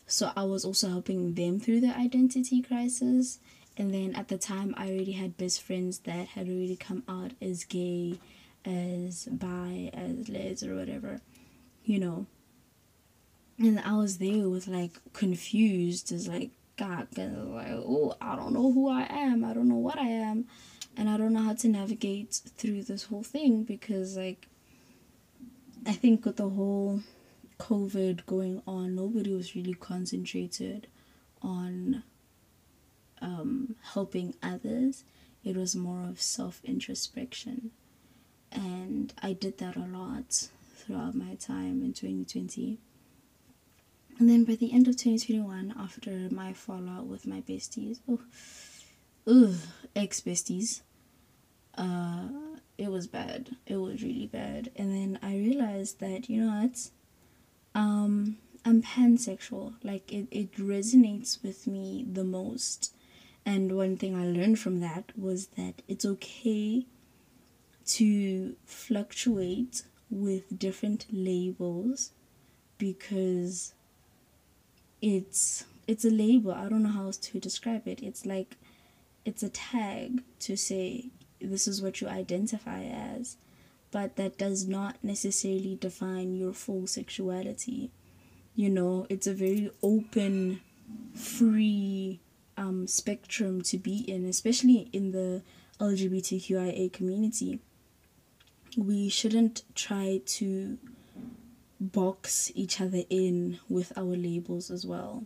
So 0.08 0.32
I 0.36 0.44
was 0.44 0.66
also 0.66 0.90
helping 0.90 1.34
them 1.36 1.60
through 1.60 1.82
their 1.82 1.96
identity 1.96 2.62
crisis. 2.62 3.40
And 3.76 3.94
then 3.94 4.16
at 4.16 4.30
the 4.30 4.38
time, 4.38 4.74
I 4.78 4.88
already 4.88 5.12
had 5.12 5.38
best 5.38 5.62
friends 5.62 6.00
that 6.00 6.30
had 6.30 6.48
already 6.48 6.78
come 6.78 7.04
out 7.08 7.34
as 7.40 7.64
gay, 7.66 8.18
as 8.66 9.28
bi, 9.30 9.92
as 9.94 10.30
les, 10.30 10.64
or 10.64 10.76
whatever, 10.76 11.20
you 11.84 12.00
know 12.00 12.26
and 13.60 13.80
I 13.80 13.96
was 13.96 14.18
there 14.18 14.48
with 14.50 14.68
like 14.68 14.92
confused 15.14 16.12
as 16.12 16.28
like 16.28 16.52
God, 16.78 17.08
like 17.18 17.68
oh 17.72 18.16
I 18.22 18.36
don't 18.36 18.54
know 18.54 18.72
who 18.72 18.90
I 18.90 19.08
am, 19.10 19.44
I 19.44 19.54
don't 19.54 19.68
know 19.70 19.76
what 19.76 19.98
I 19.98 20.08
am, 20.08 20.46
and 20.96 21.10
I 21.10 21.18
don't 21.18 21.34
know 21.34 21.42
how 21.42 21.56
to 21.56 21.68
navigate 21.68 22.40
through 22.58 22.84
this 22.84 23.06
whole 23.06 23.24
thing 23.24 23.64
because 23.64 24.18
like 24.18 24.48
I 25.86 25.94
think 25.94 26.26
with 26.26 26.38
the 26.38 26.50
whole 26.50 27.02
COVID 27.60 28.26
going 28.26 28.62
on, 28.68 28.96
nobody 28.96 29.34
was 29.34 29.56
really 29.56 29.74
concentrated 29.74 30.88
on 31.42 32.04
um, 33.22 33.76
helping 33.94 34.36
others. 34.44 35.04
It 35.44 35.56
was 35.56 35.76
more 35.76 36.04
of 36.04 36.22
self 36.22 36.62
introspection, 36.64 37.72
and 38.52 39.14
I 39.22 39.34
did 39.34 39.58
that 39.60 39.76
a 39.76 39.86
lot 39.86 40.50
throughout 40.76 41.16
my 41.16 41.36
time 41.36 41.82
in 41.82 41.94
2020. 41.94 42.78
And 44.20 44.30
then 44.30 44.46
by 44.46 44.56
the 44.56 44.74
end 44.74 44.88
of 44.88 44.98
2021, 44.98 45.76
after 45.80 46.28
my 46.32 46.54
fallout 46.54 47.06
with 47.06 47.28
my 47.28 47.42
besties, 47.42 48.00
oh, 48.10 48.20
ugh, 49.28 49.56
ex 49.96 50.22
besties, 50.22 50.82
uh, 51.78 52.30
it 52.78 52.90
was 52.90 53.08
bad. 53.08 53.56
It 53.66 53.78
was 53.78 54.02
really 54.02 54.28
bad. 54.28 54.72
And 54.76 54.92
then 54.92 55.20
I 55.22 55.36
realized 55.36 56.00
that, 56.00 56.30
you 56.30 56.44
know 56.44 56.62
what? 56.62 56.90
Um, 57.76 58.38
I'm 58.66 58.82
pansexual. 58.82 59.76
Like, 59.84 60.12
it, 60.12 60.28
it 60.32 60.54
resonates 60.54 61.44
with 61.44 61.68
me 61.68 62.06
the 62.12 62.24
most. 62.24 62.94
And 63.46 63.78
one 63.78 63.98
thing 63.98 64.16
I 64.16 64.26
learned 64.26 64.60
from 64.60 64.80
that 64.80 65.12
was 65.18 65.48
that 65.58 65.82
it's 65.88 66.06
okay 66.06 66.86
to 67.86 68.56
fluctuate 68.66 69.84
with 70.10 70.60
different 70.60 71.06
labels 71.12 72.12
because 72.78 73.74
it's 75.02 75.66
it's 75.88 76.06
a 76.06 76.10
label. 76.10 76.52
I 76.52 76.68
don't 76.70 76.84
know 76.84 76.90
how 76.90 77.06
else 77.06 77.18
to 77.18 77.40
describe 77.40 77.88
it. 77.88 78.02
It's 78.02 78.26
like 78.26 78.58
it's 79.26 79.44
a 79.44 79.50
tag 79.50 80.24
to 80.40 80.56
say 80.58 81.10
this 81.40 81.68
is 81.68 81.82
what 81.82 82.02
you 82.02 82.08
identify 82.08 82.84
as, 82.84 83.38
but 83.92 84.16
that 84.16 84.38
does 84.38 84.68
not 84.68 84.98
necessarily 85.04 85.78
define 85.80 86.36
your 86.36 86.54
full 86.54 86.88
sexuality. 86.88 87.92
You 88.56 88.70
know, 88.70 89.06
it's 89.10 89.28
a 89.28 89.34
very 89.34 89.70
open, 89.84 90.62
free 91.14 92.20
um, 92.58 92.88
spectrum 92.88 93.62
to 93.64 93.78
be 93.78 93.98
in, 93.98 94.26
especially 94.26 94.90
in 94.92 95.12
the 95.12 95.44
LGBTQIA 95.80 96.92
community. 96.92 97.60
We 98.76 99.10
shouldn't 99.10 99.64
try 99.76 100.22
to 100.26 100.78
box 101.80 102.52
each 102.56 102.82
other 102.82 103.04
in 103.10 103.60
with 103.70 103.94
our 103.98 104.16
labels 104.16 104.72
as 104.72 104.86
well 104.86 105.26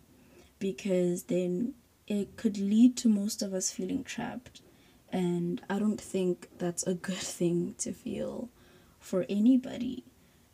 because 0.59 1.23
then 1.23 1.73
it 2.07 2.35
could 2.35 2.57
lead 2.57 2.97
to 2.97 3.07
most 3.07 3.41
of 3.41 3.53
us 3.53 3.71
feeling 3.71 4.03
trapped. 4.03 4.61
And 5.13 5.61
i 5.69 5.77
don't 5.79 5.99
think 5.99 6.49
that's 6.57 6.83
a 6.83 6.93
good 6.93 7.15
thing 7.37 7.75
to 7.79 7.91
feel 7.91 8.49
for 8.99 9.25
anybody 9.29 10.03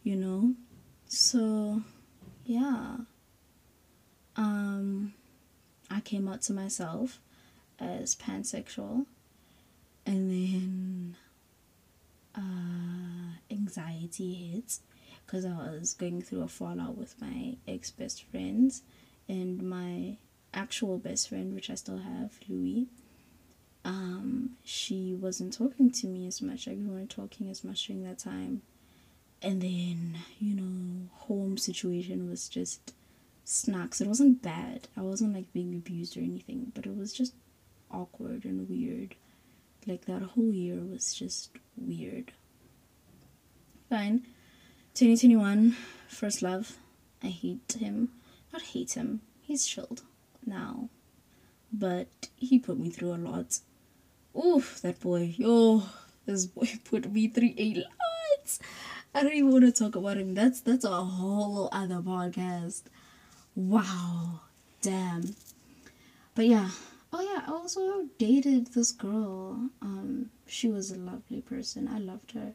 you 0.07 0.15
know? 0.15 0.53
So 1.07 1.81
yeah. 2.45 2.97
Um 4.37 5.13
i 5.89 5.99
came 6.01 6.27
out 6.27 6.41
to 6.43 6.53
myself 6.53 7.19
as 7.79 8.15
pansexual 8.15 9.05
and 10.05 10.29
then 10.31 11.15
uh 12.35 13.37
anxiety 13.51 14.33
hits 14.33 14.81
because 15.27 15.43
I 15.43 15.71
was 15.71 15.93
going 15.93 16.21
through 16.21 16.41
a 16.43 16.47
fallout 16.47 16.97
with 16.97 17.19
my 17.21 17.57
ex 17.67 17.91
best 17.91 18.23
friends 18.23 18.81
and 19.27 19.61
my 19.61 20.15
actual 20.53 20.97
best 20.97 21.27
friend, 21.27 21.53
which 21.53 21.69
I 21.69 21.75
still 21.75 21.97
have, 21.97 22.31
Louis. 22.47 22.87
Um, 23.83 24.51
she 24.63 25.13
wasn't 25.13 25.53
talking 25.53 25.91
to 25.91 26.07
me 26.07 26.27
as 26.27 26.41
much. 26.41 26.65
Like 26.65 26.77
we 26.77 26.85
weren't 26.85 27.09
talking 27.09 27.49
as 27.49 27.63
much 27.63 27.87
during 27.87 28.03
that 28.03 28.19
time. 28.19 28.61
And 29.41 29.61
then, 29.61 30.17
you 30.39 30.55
know, 30.55 31.09
home 31.13 31.57
situation 31.57 32.29
was 32.29 32.47
just 32.47 32.93
snacks. 33.43 33.99
It 33.99 34.07
wasn't 34.07 34.41
bad. 34.41 34.87
I 34.95 35.01
wasn't 35.01 35.35
like 35.35 35.51
being 35.53 35.75
abused 35.75 36.15
or 36.15 36.21
anything, 36.21 36.71
but 36.73 36.85
it 36.85 36.97
was 36.97 37.11
just 37.11 37.33
awkward 37.91 38.45
and 38.45 38.69
weird. 38.69 39.15
Like 39.85 40.05
that 40.05 40.21
whole 40.21 40.51
year 40.51 40.77
was 40.77 41.13
just 41.13 41.51
weird. 41.75 42.31
Fine 43.89 44.25
2021, 44.97 45.77
first 46.07 46.41
love. 46.41 46.75
I 47.21 47.27
hate 47.27 47.77
him. 47.79 48.09
Not 48.51 48.63
hate 48.63 48.93
him. 48.93 49.21
He's 49.43 49.63
chilled 49.63 50.01
now. 50.43 50.89
But 51.71 52.07
he 52.35 52.57
put 52.57 52.79
me 52.79 52.89
through 52.89 53.13
a 53.13 53.21
lot. 53.21 53.59
Oof, 54.35 54.81
that 54.81 54.99
boy. 54.99 55.35
Yo, 55.37 55.83
this 56.25 56.47
boy 56.47 56.67
put 56.83 57.11
me 57.11 57.27
through 57.27 57.53
a 57.59 57.75
lot. 57.75 58.57
I 59.13 59.21
don't 59.21 59.33
even 59.33 59.51
want 59.51 59.65
to 59.65 59.71
talk 59.71 59.95
about 59.95 60.17
him. 60.17 60.33
That's 60.33 60.61
that's 60.61 60.83
a 60.83 60.89
whole 60.89 61.69
other 61.71 62.01
podcast. 62.01 62.81
Wow. 63.55 64.39
Damn. 64.81 65.35
But 66.33 66.47
yeah. 66.47 66.71
Oh 67.13 67.21
yeah, 67.21 67.43
I 67.45 67.51
also 67.51 68.05
dated 68.17 68.73
this 68.73 68.93
girl. 68.93 69.69
Um, 69.79 70.31
she 70.47 70.69
was 70.69 70.89
a 70.89 70.97
lovely 70.97 71.41
person. 71.41 71.87
I 71.87 71.99
loved 71.99 72.31
her 72.31 72.53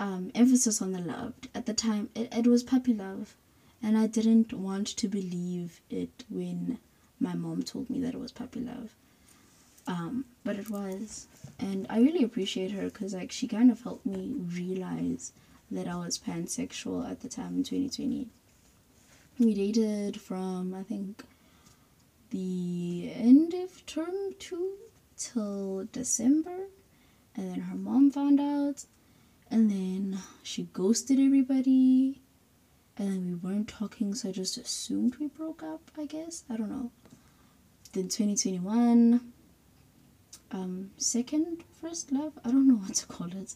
um, 0.00 0.32
emphasis 0.34 0.80
on 0.80 0.92
the 0.92 0.98
loved. 0.98 1.48
At 1.54 1.66
the 1.66 1.74
time, 1.74 2.08
it, 2.14 2.34
it 2.34 2.46
was 2.46 2.64
puppy 2.64 2.94
love, 2.94 3.36
and 3.82 3.96
I 3.96 4.06
didn't 4.06 4.52
want 4.52 4.88
to 4.88 5.06
believe 5.06 5.80
it 5.90 6.24
when 6.30 6.78
my 7.20 7.34
mom 7.34 7.62
told 7.62 7.90
me 7.90 8.00
that 8.00 8.14
it 8.14 8.20
was 8.20 8.32
puppy 8.32 8.60
love. 8.60 8.94
Um, 9.86 10.24
but 10.42 10.56
it 10.56 10.70
was, 10.70 11.26
and 11.58 11.86
I 11.90 11.98
really 12.00 12.24
appreciate 12.24 12.72
her 12.72 12.84
because 12.84 13.14
like 13.14 13.30
she 13.30 13.46
kind 13.46 13.70
of 13.70 13.82
helped 13.82 14.06
me 14.06 14.32
realize 14.38 15.32
that 15.70 15.86
I 15.86 15.96
was 15.96 16.18
pansexual 16.18 17.08
at 17.08 17.20
the 17.20 17.28
time 17.28 17.56
in 17.58 17.64
2020. 17.64 18.28
We 19.38 19.54
dated 19.54 20.20
from 20.20 20.74
I 20.74 20.82
think 20.82 21.24
the 22.30 23.10
end 23.14 23.52
of 23.54 23.84
term 23.86 24.14
two 24.38 24.74
till 25.16 25.88
December, 25.92 26.68
and 27.36 27.50
then 27.50 27.60
her 27.62 27.76
mom 27.76 28.10
found 28.10 28.40
out, 28.40 28.84
and 29.50 29.70
then 29.70 30.18
she 30.42 30.64
ghosted 30.72 31.18
everybody. 31.18 32.20
And 32.96 33.08
then 33.08 33.26
we 33.26 33.34
weren't 33.34 33.68
talking, 33.68 34.14
so 34.14 34.28
I 34.28 34.32
just 34.32 34.58
assumed 34.58 35.16
we 35.16 35.26
broke 35.28 35.62
up, 35.62 35.90
I 35.98 36.04
guess. 36.06 36.44
I 36.50 36.56
don't 36.56 36.70
know. 36.70 36.90
Then 37.92 38.04
2021, 38.04 39.32
um, 40.52 40.90
second 40.98 41.64
first 41.80 42.12
love. 42.12 42.32
I 42.44 42.50
don't 42.50 42.68
know 42.68 42.74
what 42.74 42.94
to 42.96 43.06
call 43.06 43.28
it. 43.28 43.54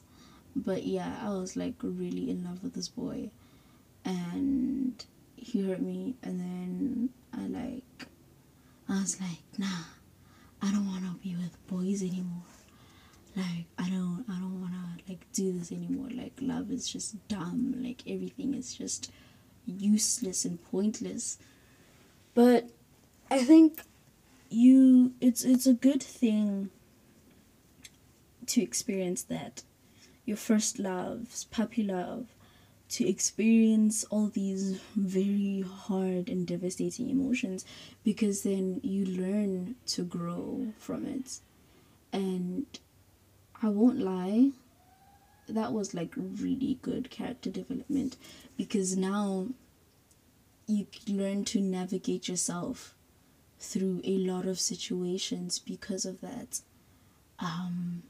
But 0.56 0.84
yeah, 0.84 1.18
I 1.22 1.28
was 1.30 1.56
like 1.56 1.74
really 1.82 2.30
in 2.30 2.44
love 2.44 2.62
with 2.62 2.74
this 2.74 2.88
boy. 2.88 3.30
And 4.04 5.04
he 5.36 5.62
hurt 5.68 5.80
me 5.80 6.14
and 6.22 6.40
then 6.40 7.10
I 7.32 7.46
like 7.46 8.06
I 8.88 9.00
was 9.00 9.20
like, 9.20 9.42
nah, 9.58 9.84
I 10.62 10.70
don't 10.70 10.86
wanna 10.86 11.16
be 11.22 11.36
with 11.36 11.56
boys 11.66 12.02
anymore 12.02 12.42
like 13.36 13.66
i 13.78 13.88
don't 13.88 14.24
i 14.28 14.38
don't 14.38 14.60
want 14.60 14.72
to 14.72 14.94
like 15.08 15.26
do 15.32 15.52
this 15.52 15.72
anymore. 15.72 16.08
Like 16.14 16.32
love 16.40 16.70
is 16.70 16.88
just 16.88 17.16
dumb. 17.28 17.74
Like 17.78 18.02
everything 18.06 18.54
is 18.54 18.74
just 18.74 19.10
useless 19.66 20.44
and 20.44 20.62
pointless. 20.70 21.38
But 22.34 22.70
i 23.30 23.42
think 23.42 23.80
you 24.50 25.12
it's 25.20 25.44
it's 25.44 25.66
a 25.66 25.74
good 25.74 26.02
thing 26.02 26.70
to 28.46 28.62
experience 28.62 29.22
that. 29.24 29.62
Your 30.24 30.36
first 30.36 30.78
loves 30.78 31.44
puppy 31.44 31.82
love 31.82 32.26
to 32.90 33.08
experience 33.08 34.04
all 34.04 34.28
these 34.28 34.78
very 34.94 35.64
hard 35.66 36.28
and 36.28 36.46
devastating 36.46 37.10
emotions 37.10 37.64
because 38.04 38.42
then 38.42 38.80
you 38.82 39.04
learn 39.04 39.74
to 39.86 40.02
grow 40.02 40.72
from 40.78 41.06
it. 41.06 41.40
And 42.12 42.66
I 43.64 43.68
won't 43.68 43.99
lie, 43.99 44.50
that 45.49 45.73
was 45.73 45.94
like 45.94 46.12
really 46.16 46.78
good 46.83 47.09
character 47.11 47.49
development 47.49 48.18
because 48.59 48.94
now 48.94 49.47
you 50.66 50.87
learn 51.09 51.47
to 51.47 51.62
navigate 51.62 52.28
yourself 52.28 52.94
through 53.59 54.02
a 54.04 54.18
lot 54.18 54.44
of 54.44 54.61
situations 54.61 55.59
because 55.59 56.04
of 56.04 56.21
that. 56.21 56.61
Um, 57.38 58.02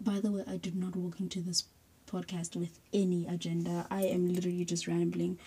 by 0.00 0.20
the 0.20 0.32
way, 0.32 0.44
I 0.48 0.56
did 0.56 0.74
not 0.74 0.96
walk 0.96 1.20
into 1.20 1.40
this 1.40 1.64
podcast 2.10 2.56
with 2.56 2.78
any 2.90 3.26
agenda. 3.26 3.86
I 3.90 4.04
am 4.04 4.32
literally 4.32 4.64
just 4.64 4.86
rambling. 4.86 5.38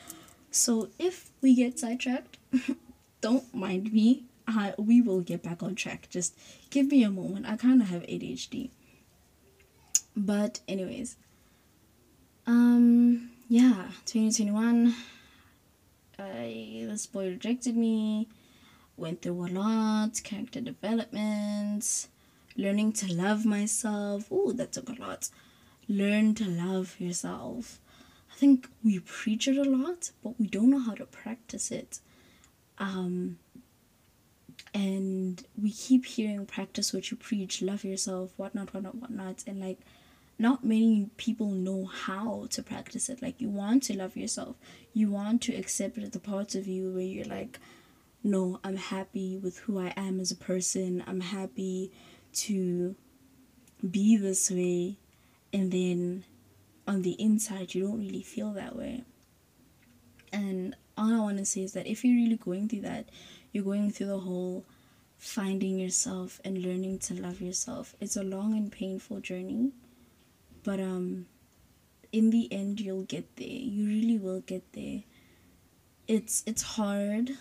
So 0.52 0.90
if 1.00 1.32
we 1.42 1.56
get 1.56 1.80
sidetracked, 1.80 2.38
don't 3.22 3.52
mind 3.56 3.92
me. 3.92 4.26
I, 4.48 4.76
we 4.78 5.02
will 5.02 5.22
get 5.22 5.42
back 5.42 5.64
on 5.64 5.74
track. 5.74 6.10
Just 6.12 6.38
give 6.70 6.92
me 6.92 7.04
a 7.04 7.10
moment. 7.10 7.48
I 7.48 7.56
kind 7.56 7.82
of 7.82 7.88
have 7.90 8.04
ADHD. 8.04 8.70
But 10.16 10.60
anyways, 10.68 11.16
um, 12.46 13.32
yeah, 13.48 13.88
2021. 14.06 14.96
I 16.20 16.86
this 16.88 17.08
boy 17.08 17.30
rejected 17.30 17.76
me. 17.76 18.28
Went 18.98 19.22
through 19.22 19.46
a 19.46 19.48
lot, 19.48 20.22
character 20.24 20.62
development, 20.62 22.08
learning 22.56 22.94
to 22.94 23.14
love 23.14 23.46
myself. 23.46 24.28
Oh, 24.30 24.52
that 24.52 24.74
took 24.74 24.90
a 24.90 25.02
lot. 25.02 25.30
Learn 25.88 26.36
to 26.36 26.46
love 26.46 27.00
yourself. 27.00 27.80
I 28.32 28.36
think 28.36 28.68
we 28.84 29.00
preach 29.00 29.48
it 29.48 29.58
a 29.58 29.64
lot, 29.64 30.12
but 30.24 30.40
we 30.40 30.48
don't 30.48 30.70
know 30.70 30.80
how 30.80 30.96
to 30.96 31.06
practice 31.06 31.72
it. 31.72 32.00
Um, 32.78 33.40
and 34.74 35.44
we 35.62 35.72
keep 35.72 36.06
hearing 36.06 36.46
practice 36.46 36.94
what 36.94 37.12
you 37.12 37.18
preach, 37.18 37.62
love 37.62 37.84
yourself, 37.84 38.32
whatnot, 38.38 38.74
whatnot, 38.74 38.96
whatnot, 38.96 39.44
and 39.48 39.60
like 39.60 39.80
not 40.42 40.64
many 40.64 41.10
people 41.18 41.52
know 41.52 41.86
how 41.86 42.48
to 42.50 42.64
practice 42.64 43.10
it. 43.10 43.22
Like 43.22 43.40
you 43.40 43.50
want 43.50 43.84
to 43.84 43.98
love 43.98 44.18
yourself. 44.18 44.56
You 44.94 45.12
want 45.12 45.42
to 45.44 45.56
accept 45.56 46.12
the 46.12 46.20
parts 46.20 46.56
of 46.56 46.68
you 46.68 46.92
where 46.92 47.04
you're 47.04 47.26
like, 47.26 47.60
no, 48.24 48.60
I'm 48.64 48.78
happy 48.78 49.38
with 49.38 49.60
who 49.60 49.80
I 49.80 49.94
am 49.96 50.20
as 50.20 50.32
a 50.32 50.36
person. 50.36 51.04
I'm 51.08 51.22
happy 51.22 51.92
to 52.34 52.96
be 53.90 54.18
this 54.18 54.50
way. 54.50 54.98
And 55.54 55.72
then 55.72 56.24
on 56.88 57.04
the 57.04 57.12
inside, 57.22 57.74
you 57.76 57.84
don't 57.88 58.00
really 58.00 58.24
feel 58.24 58.52
that 58.54 58.76
way. 58.76 59.04
And 60.34 60.76
all 60.98 61.14
I 61.14 61.20
want 61.20 61.38
to 61.38 61.46
say 61.46 61.62
is 61.62 61.74
that 61.74 61.88
if 61.88 62.04
you're 62.04 62.16
really 62.16 62.38
going 62.38 62.68
through 62.68 62.82
that, 62.82 63.10
you're 63.52 63.64
going 63.64 63.92
through 63.92 64.08
the 64.08 64.20
whole 64.20 64.66
finding 65.18 65.78
yourself 65.78 66.42
and 66.44 66.64
learning 66.64 66.98
to 66.98 67.14
love 67.14 67.42
yourself. 67.42 67.96
It's 68.00 68.16
a 68.18 68.24
long 68.24 68.56
and 68.58 68.72
painful 68.72 69.20
journey, 69.20 69.72
but 70.64 70.80
um 70.80 71.26
in 72.12 72.30
the 72.30 72.52
end 72.52 72.80
you'll 72.80 73.04
get 73.04 73.36
there. 73.38 73.48
You 73.48 73.86
really 73.86 74.18
will 74.18 74.42
get 74.42 74.64
there. 74.74 75.04
It's 76.08 76.44
it's 76.46 76.62
hard. 76.62 77.32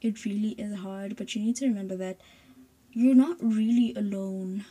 It 0.00 0.24
really 0.24 0.50
is 0.58 0.78
hard, 0.80 1.16
but 1.16 1.34
you 1.34 1.42
need 1.42 1.56
to 1.56 1.66
remember 1.66 1.96
that 1.96 2.20
you're 2.92 3.14
not 3.14 3.36
really 3.40 3.94
alone. 3.94 4.64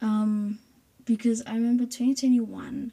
Um 0.00 0.58
because 1.04 1.42
I 1.46 1.54
remember 1.54 1.84
2021 1.84 2.92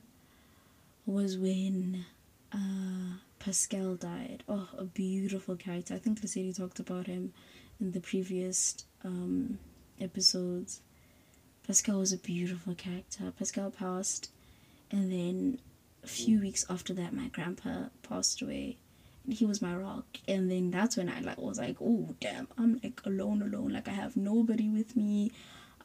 was 1.06 1.38
when 1.38 2.06
uh 2.54 3.18
Pascal 3.44 3.96
died. 3.96 4.44
Oh, 4.48 4.70
a 4.78 4.86
beautiful 4.86 5.58
character. 5.58 5.96
I 5.96 5.98
think 5.98 6.22
Leslie 6.24 6.54
talked 6.54 6.80
about 6.80 7.08
him 7.08 7.34
in 7.82 7.92
the 7.92 8.00
previous 8.00 8.86
um, 9.04 9.60
episodes. 10.00 10.80
Pascal 11.66 12.00
was 12.00 12.14
a 12.14 12.18
beautiful 12.18 12.76
character. 12.76 13.32
Pascal 13.38 13.72
passed, 13.72 14.30
and 14.92 15.12
then 15.12 15.60
a 16.04 16.08
few 16.08 16.40
weeks 16.40 16.66
after 16.70 16.94
that, 16.94 17.14
my 17.14 17.28
grandpa 17.28 17.86
passed 18.08 18.42
away. 18.42 18.78
And 19.26 19.34
he 19.34 19.46
was 19.46 19.62
my 19.62 19.76
rock, 19.76 20.06
and 20.28 20.52
then 20.52 20.72
that's 20.72 20.98
when 20.98 21.10
I 21.10 21.22
like 21.22 21.38
was 21.38 21.60
like, 21.60 21.78
oh 21.82 22.16
damn, 22.20 22.48
I'm 22.58 22.80
like 22.84 23.02
alone, 23.06 23.42
alone. 23.42 23.72
Like 23.72 23.88
I 23.88 23.92
have 23.92 24.18
nobody 24.18 24.70
with 24.70 24.98
me. 24.98 25.32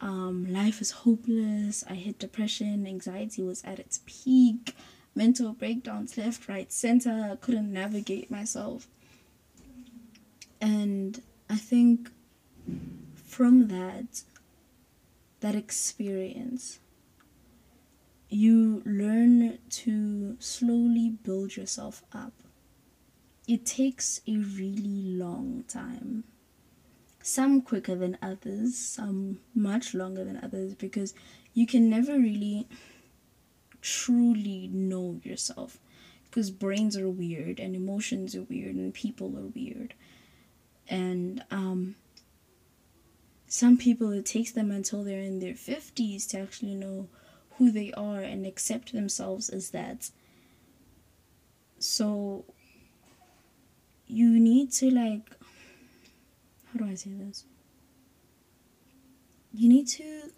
Um, 0.00 0.52
life 0.52 0.80
is 0.80 0.90
hopeless. 0.90 1.84
I 1.88 1.94
hit 1.94 2.18
depression. 2.18 2.86
Anxiety 2.86 3.42
was 3.42 3.62
at 3.64 3.78
its 3.78 4.00
peak 4.06 4.74
mental 5.18 5.52
breakdowns 5.52 6.16
left, 6.16 6.48
right, 6.48 6.72
center. 6.72 7.30
I 7.32 7.36
couldn't 7.36 7.72
navigate 7.72 8.30
myself. 8.30 8.86
And 10.60 11.20
I 11.50 11.56
think 11.56 12.10
from 13.16 13.68
that, 13.68 14.22
that 15.40 15.54
experience, 15.54 16.80
you 18.28 18.82
learn 18.84 19.58
to 19.70 20.36
slowly 20.38 21.10
build 21.10 21.56
yourself 21.56 22.02
up. 22.12 22.32
It 23.46 23.64
takes 23.64 24.20
a 24.26 24.36
really 24.36 25.02
long 25.16 25.64
time. 25.68 26.24
Some 27.22 27.62
quicker 27.62 27.94
than 27.94 28.18
others, 28.20 28.76
some 28.76 29.40
much 29.54 29.94
longer 29.94 30.24
than 30.24 30.38
others, 30.42 30.74
because 30.74 31.14
you 31.54 31.66
can 31.66 31.88
never 31.88 32.18
really 32.18 32.68
truly 33.80 34.68
know 34.72 35.20
yourself 35.22 35.78
because 36.24 36.50
brains 36.50 36.96
are 36.96 37.08
weird 37.08 37.58
and 37.58 37.74
emotions 37.74 38.34
are 38.34 38.42
weird 38.42 38.74
and 38.74 38.92
people 38.92 39.36
are 39.38 39.46
weird 39.54 39.94
and 40.88 41.42
um 41.50 41.94
some 43.48 43.76
people 43.76 44.12
it 44.12 44.26
takes 44.26 44.52
them 44.52 44.70
until 44.70 45.02
they're 45.02 45.20
in 45.20 45.40
their 45.40 45.54
50s 45.54 46.28
to 46.28 46.38
actually 46.38 46.74
know 46.74 47.08
who 47.56 47.70
they 47.70 47.92
are 47.92 48.20
and 48.20 48.46
accept 48.46 48.92
themselves 48.92 49.48
as 49.48 49.70
that 49.70 50.10
so 51.78 52.44
you 54.06 54.38
need 54.38 54.70
to 54.70 54.90
like 54.90 55.30
how 56.72 56.78
do 56.78 56.84
i 56.90 56.94
say 56.94 57.10
this 57.10 57.44
you 59.52 59.68
need 59.68 59.88
to 59.88 60.30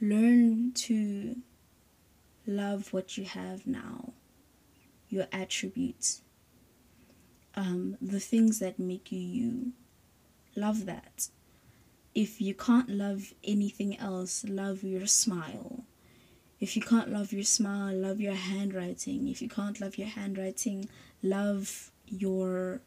learn 0.00 0.72
to 0.72 1.36
love 2.46 2.92
what 2.92 3.16
you 3.16 3.24
have 3.24 3.66
now, 3.66 4.12
your 5.08 5.26
attributes, 5.32 6.22
um, 7.54 7.96
the 8.00 8.20
things 8.20 8.58
that 8.58 8.78
make 8.78 9.12
you 9.12 9.20
you. 9.20 9.72
Love 10.56 10.86
that. 10.86 11.28
If 12.14 12.40
you 12.40 12.54
can't 12.54 12.88
love 12.88 13.34
anything 13.44 13.96
else, 13.98 14.44
love 14.44 14.82
your 14.82 15.06
smile. 15.06 15.84
If 16.58 16.76
you 16.76 16.82
can't 16.82 17.10
love 17.10 17.32
your 17.32 17.44
smile, 17.44 17.94
love 17.94 18.20
your 18.20 18.34
handwriting. 18.34 19.28
If 19.28 19.40
you 19.40 19.48
can't 19.48 19.80
love 19.80 19.96
your 19.96 20.08
handwriting, 20.08 20.88
love 21.22 21.90
your 22.06 22.82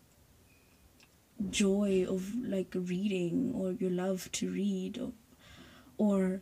joy 1.49 2.05
of 2.07 2.35
like 2.35 2.73
reading 2.75 3.53
or 3.55 3.71
your 3.71 3.89
love 3.89 4.31
to 4.33 4.51
read 4.51 4.99
or, 4.99 5.11
or 5.97 6.41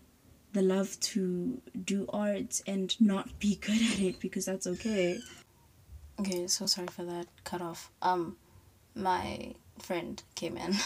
the 0.54 0.62
love 0.62 1.00
to 1.00 1.62
do 1.86 2.06
art 2.10 2.62
and 2.68 3.00
not 3.00 3.40
be 3.40 3.56
good 3.62 3.82
at 3.82 4.00
it 4.00 4.20
because 4.20 4.46
that's 4.46 4.68
okay. 4.68 5.20
Okay, 6.20 6.48
so 6.48 6.66
sorry 6.66 6.88
for 6.88 7.04
that 7.06 7.28
cut 7.44 7.62
off. 7.62 7.90
Um, 8.02 8.36
my 8.94 9.56
friend 9.80 10.22
came 10.36 10.58
in. 10.58 10.76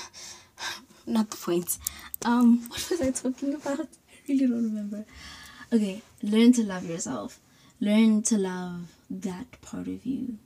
not 1.05 1.29
the 1.31 1.37
point. 1.37 1.77
Um, 2.23 2.59
what 2.69 2.89
was 2.89 3.01
I 3.01 3.11
talking 3.11 3.53
about? 3.53 3.79
I 3.79 3.87
really 4.27 4.47
don't 4.47 4.63
remember. 4.63 5.05
Okay, 5.71 6.01
learn 6.21 6.53
to 6.53 6.63
love 6.63 6.85
yourself. 6.85 7.39
Learn 7.79 8.21
to 8.23 8.37
love 8.37 8.93
that 9.09 9.61
part 9.61 9.87
of 9.87 10.05
you 10.05 10.37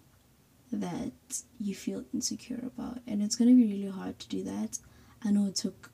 that 0.72 1.12
you 1.60 1.76
feel 1.76 2.04
insecure 2.14 2.62
about. 2.66 3.00
And 3.08 3.22
it's 3.22 3.36
gonna 3.36 3.54
be 3.54 3.66
really 3.66 3.90
hard 3.92 4.20
to 4.20 4.28
do 4.28 4.44
that. 4.44 4.80
I 5.24 5.32
know 5.32 5.48
it 5.48 5.56
took 5.56 5.92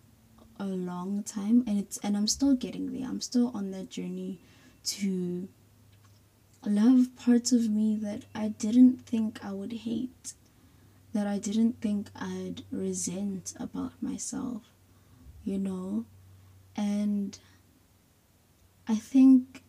a 0.59 0.65
long 0.65 1.23
time 1.23 1.63
and 1.67 1.77
it's 1.77 1.97
and 1.97 2.15
I'm 2.15 2.27
still 2.27 2.55
getting 2.55 2.93
there. 2.93 3.07
I'm 3.07 3.21
still 3.21 3.51
on 3.53 3.71
that 3.71 3.89
journey 3.89 4.39
to 4.85 5.47
love 6.65 7.07
parts 7.15 7.51
of 7.51 7.69
me 7.69 7.95
that 7.97 8.23
I 8.33 8.49
didn't 8.49 9.05
think 9.05 9.43
I 9.43 9.51
would 9.51 9.73
hate, 9.73 10.33
that 11.15 11.25
I 11.25 11.39
didn't 11.39 11.79
think 11.81 12.09
I'd 12.15 12.63
resent 12.71 13.53
about 13.57 13.93
myself, 14.01 14.63
you 15.45 15.57
know? 15.57 16.05
And 16.75 17.39
I 18.87 18.95
think 18.95 19.63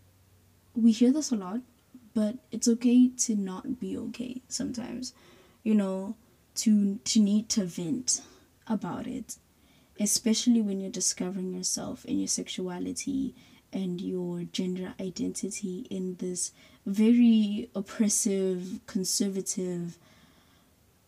we 0.74 0.90
hear 0.92 1.12
this 1.12 1.30
a 1.30 1.36
lot, 1.36 1.60
but 2.14 2.36
it's 2.50 2.68
okay 2.68 3.08
to 3.24 3.36
not 3.36 3.78
be 3.78 3.96
okay 3.96 4.42
sometimes, 4.48 5.14
you 5.62 5.74
know, 5.74 6.16
to 6.56 6.96
to 6.96 7.20
need 7.20 7.48
to 7.50 7.64
vent 7.64 8.22
about 8.66 9.06
it 9.06 9.36
especially 9.98 10.60
when 10.60 10.80
you're 10.80 10.90
discovering 10.90 11.54
yourself 11.54 12.04
and 12.04 12.18
your 12.18 12.28
sexuality 12.28 13.34
and 13.72 14.00
your 14.00 14.42
gender 14.52 14.94
identity 15.00 15.86
in 15.90 16.16
this 16.16 16.52
very 16.84 17.68
oppressive, 17.74 18.80
conservative, 18.86 19.98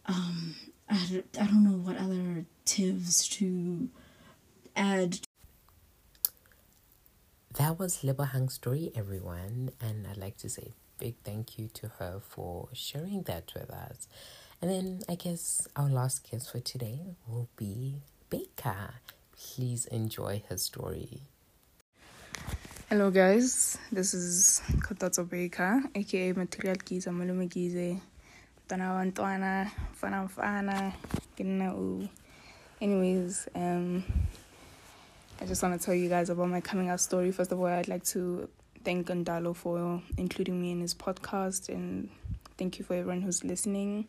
um, 0.08 0.54
I, 0.88 1.22
I 1.38 1.44
don't 1.44 1.64
know 1.64 1.76
what 1.76 1.96
other 1.98 2.46
tivs 2.64 3.28
to 3.38 3.88
add. 4.74 5.20
That 7.54 7.78
was 7.78 7.98
Lebohang's 8.02 8.54
story, 8.54 8.90
everyone, 8.94 9.70
and 9.80 10.06
I'd 10.06 10.16
like 10.16 10.36
to 10.38 10.48
say 10.48 10.72
big 10.98 11.16
thank 11.24 11.58
you 11.58 11.68
to 11.74 11.88
her 11.98 12.20
for 12.20 12.68
sharing 12.72 13.22
that 13.22 13.52
with 13.54 13.70
us. 13.70 14.08
And 14.60 14.70
then 14.70 15.00
I 15.08 15.14
guess 15.14 15.68
our 15.76 15.88
last 15.88 16.28
guest 16.28 16.50
for 16.50 16.60
today 16.60 17.00
will 17.26 17.48
be 17.56 17.96
Baker. 18.30 18.94
Please 19.36 19.86
enjoy 19.86 20.42
her 20.48 20.56
story. 20.56 21.22
Hello 22.88 23.10
guys, 23.10 23.76
this 23.92 24.14
is 24.14 24.62
Kgothatso 24.78 25.28
Baker, 25.28 25.82
aka 25.94 26.32
Material 26.32 26.76
Giza 26.84 27.10
Malume 27.10 27.48
Gize. 27.48 28.00
Tana 28.68 28.84
Wantwana, 28.84 29.70
Fana 29.98 30.30
Fana, 30.30 30.92
Ginna 31.38 32.08
Anyways, 32.82 33.48
um 33.54 34.04
I 35.40 35.46
just 35.46 35.62
want 35.62 35.80
to 35.80 35.84
tell 35.84 35.94
you 35.94 36.10
guys 36.10 36.28
about 36.28 36.50
my 36.50 36.60
coming 36.60 36.90
out 36.90 37.00
story. 37.00 37.32
First 37.32 37.50
of 37.50 37.58
all, 37.58 37.66
I'd 37.66 37.88
like 37.88 38.04
to 38.06 38.46
thank 38.84 39.06
Gandalo 39.06 39.56
for 39.56 40.02
including 40.18 40.60
me 40.60 40.72
in 40.72 40.80
his 40.80 40.94
podcast 40.94 41.70
and 41.70 42.10
thank 42.58 42.78
you 42.78 42.84
for 42.84 42.94
everyone 42.94 43.22
who's 43.22 43.42
listening 43.42 44.06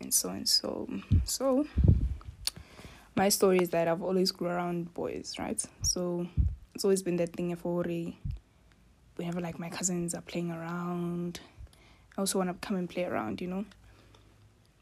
and 0.00 0.14
so 0.14 0.30
and 0.30 0.48
so. 0.48 0.88
So, 1.24 1.66
my 3.14 3.28
story 3.28 3.58
is 3.58 3.68
that 3.70 3.88
I've 3.88 4.02
always 4.02 4.30
grew 4.30 4.48
around 4.48 4.94
boys, 4.94 5.34
right? 5.38 5.62
So 5.82 6.26
it's 6.74 6.84
always 6.84 7.02
been 7.02 7.16
that 7.16 7.34
thing 7.34 7.54
for 7.56 7.84
whenever 9.16 9.40
like 9.40 9.58
my 9.58 9.68
cousins 9.68 10.14
are 10.14 10.22
playing 10.22 10.50
around, 10.50 11.40
I 12.18 12.20
also 12.20 12.38
want 12.38 12.50
to 12.50 12.66
come 12.66 12.76
and 12.76 12.90
play 12.90 13.04
around, 13.04 13.40
you 13.40 13.46
know. 13.46 13.64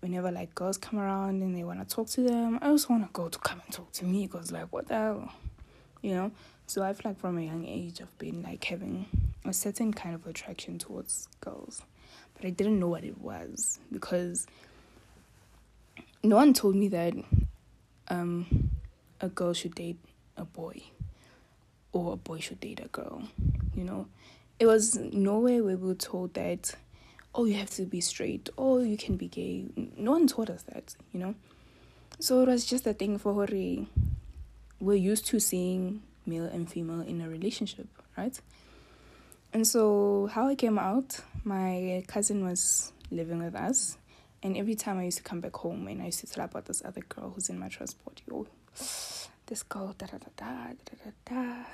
Whenever 0.01 0.31
like 0.31 0.55
girls 0.55 0.79
come 0.79 0.99
around 0.99 1.43
and 1.43 1.55
they 1.55 1.65
want 1.65 1.87
to 1.87 1.95
talk 1.95 2.09
to 2.11 2.23
them, 2.23 2.59
I 2.63 2.69
also 2.69 2.89
want 2.89 3.05
to 3.05 3.11
go 3.13 3.29
to 3.29 3.39
come 3.41 3.61
and 3.63 3.75
talk 3.75 3.93
to 3.93 4.07
me 4.07 4.27
because 4.27 4.53
like 4.53 4.73
what 4.73 4.89
the 4.89 4.95
hell, 4.95 5.33
you 6.01 6.15
know. 6.15 6.31
So 6.67 6.83
I 6.83 6.95
feel 6.95 7.11
like 7.11 7.21
from 7.21 7.37
a 7.37 7.43
young 7.43 7.67
age 7.67 8.01
I've 8.01 8.17
been 8.17 8.43
like 8.43 8.65
having 8.65 9.05
a 9.45 9.53
certain 9.53 9.93
kind 9.93 10.15
of 10.15 10.27
attraction 10.27 10.79
towards 10.79 11.29
girls. 11.41 11.83
But 12.35 12.47
I 12.47 12.51
didn't 12.51 12.81
know 12.81 12.89
what 12.89 13.05
it 13.05 13.21
was 13.21 13.81
because 13.93 14.47
no 16.23 16.37
one 16.37 16.55
told 16.55 16.75
me 16.75 16.89
that 16.89 17.13
um 18.09 18.71
a 19.21 19.29
girl 19.29 19.53
should 19.53 19.75
date 19.75 19.99
a 20.39 20.47
boy 20.47 20.83
or 21.93 22.15
a 22.15 22.17
boy 22.17 22.41
should 22.41 22.61
date 22.61 22.81
a 22.83 22.89
girl, 22.89 23.25
you 23.75 23.85
know. 23.85 24.07
It 24.59 24.65
was 24.65 24.97
nowhere 24.97 25.63
we 25.63 25.75
were 25.75 25.95
told 25.95 26.33
that 26.33 26.75
oh 27.37 27.45
you 27.45 27.55
have 27.55 27.71
to 27.71 27.83
be 27.83 28.01
straight, 28.01 28.49
or 28.57 28.81
you 28.83 28.97
can 28.97 29.17
be 29.17 29.29
gay. 29.29 29.67
No 29.97 30.13
one 30.13 30.27
taught 30.27 30.51
us 30.51 30.63
that, 30.63 30.97
you 31.13 31.21
know. 31.21 31.35
So 32.19 32.41
it 32.43 32.49
was 32.49 32.65
just 32.65 32.87
a 32.87 32.95
thing 32.95 33.19
for 33.19 33.35
Hori. 33.35 33.89
We're 34.81 34.97
used 34.97 35.27
to 35.27 35.39
seeing 35.39 36.03
male 36.25 36.47
and 36.47 36.69
female 36.69 37.03
in 37.03 37.21
a 37.21 37.29
relationship, 37.29 37.87
right? 38.17 38.39
And 39.53 39.67
so, 39.67 40.29
how 40.33 40.49
I 40.49 40.55
came 40.55 40.79
out, 40.79 41.21
my 41.45 42.05
cousin 42.09 42.45
was 42.45 42.93
living 43.11 43.43
with 43.43 43.55
us, 43.55 43.97
and 44.43 44.57
every 44.57 44.75
time 44.75 44.99
I 44.99 45.05
used 45.05 45.19
to 45.19 45.23
come 45.23 45.41
back 45.41 45.57
home 45.57 45.89
and 45.89 46.03
I 46.03 46.07
used 46.07 46.21
to 46.21 46.27
tell 46.27 46.45
about 46.45 46.65
this 46.67 46.83
other 46.85 47.03
girl 47.03 47.33
who's 47.35 47.49
in 47.49 47.59
my 47.59 47.69
transport, 47.69 48.23
yo, 48.29 48.47
this 48.75 49.63
girl, 49.69 49.95
da 49.97 50.07
da 50.07 50.19
da 50.19 50.31
da 50.37 50.73
da 50.85 50.95
da 51.05 51.11
da, 51.25 51.65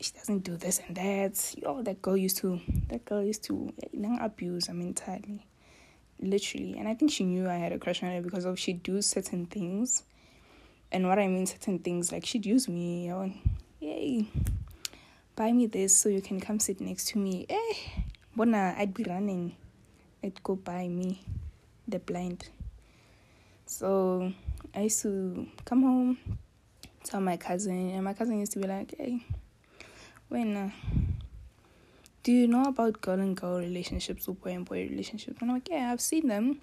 she 0.00 0.12
doesn't 0.12 0.40
do 0.40 0.56
this 0.56 0.80
and 0.86 0.96
that. 0.96 1.54
Yo, 1.56 1.82
that 1.82 2.02
girl 2.02 2.16
used 2.16 2.38
to, 2.38 2.60
that 2.88 3.04
girl 3.04 3.22
used 3.22 3.44
to 3.44 3.72
abuse 4.20 4.66
her 4.66 4.74
mentally, 4.74 5.46
literally. 6.20 6.76
And 6.78 6.88
I 6.88 6.94
think 6.94 7.10
she 7.10 7.24
knew 7.24 7.48
I 7.48 7.56
had 7.56 7.72
a 7.72 7.78
crush 7.78 8.02
on 8.02 8.10
her 8.10 8.22
because 8.22 8.44
of 8.44 8.58
she'd 8.58 8.82
do 8.82 9.00
certain 9.02 9.46
things 9.46 10.04
and 10.94 11.08
what 11.08 11.18
I 11.18 11.26
mean, 11.26 11.44
certain 11.44 11.80
things 11.80 12.12
like 12.12 12.24
she'd 12.24 12.46
use 12.46 12.68
me. 12.68 13.10
I 13.10 13.16
went, 13.16 13.36
yay, 13.80 14.28
buy 15.34 15.50
me 15.50 15.66
this 15.66 15.96
so 15.96 16.08
you 16.08 16.20
can 16.20 16.40
come 16.40 16.60
sit 16.60 16.80
next 16.80 17.08
to 17.08 17.18
me. 17.18 17.46
Eh, 17.48 17.74
Bona, 18.36 18.76
I'd 18.78 18.94
be 18.94 19.02
running. 19.02 19.56
I'd 20.22 20.40
go 20.44 20.54
buy 20.54 20.86
me 20.86 21.20
the 21.88 21.98
blind. 21.98 22.48
So 23.66 24.32
I 24.72 24.82
used 24.82 25.02
to 25.02 25.48
come 25.64 25.82
home, 25.82 26.18
tell 27.02 27.20
my 27.20 27.36
cousin, 27.38 27.90
and 27.90 28.04
my 28.04 28.14
cousin 28.14 28.38
used 28.38 28.52
to 28.52 28.60
be 28.60 28.68
like, 28.68 28.94
hey, 28.96 29.26
uh, 30.34 30.70
do 32.22 32.32
you 32.32 32.46
know 32.46 32.64
about 32.64 33.00
girl 33.00 33.20
and 33.20 33.36
girl 33.36 33.58
relationships 33.58 34.26
or 34.26 34.34
boy 34.34 34.50
and 34.50 34.64
boy 34.64 34.88
relationships? 34.88 35.40
And 35.40 35.50
I'm 35.50 35.56
like, 35.56 35.68
yeah, 35.68 35.92
I've 35.92 36.00
seen 36.00 36.28
them. 36.28 36.60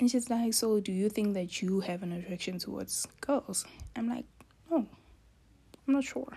And 0.00 0.10
she's 0.10 0.28
like, 0.28 0.54
So 0.54 0.80
do 0.80 0.92
you 0.92 1.08
think 1.08 1.34
that 1.34 1.62
you 1.62 1.80
have 1.80 2.02
an 2.02 2.12
attraction 2.12 2.58
towards 2.58 3.06
girls? 3.20 3.64
I'm 3.96 4.08
like, 4.08 4.24
No, 4.70 4.86
I'm 5.86 5.94
not 5.94 6.04
sure. 6.04 6.36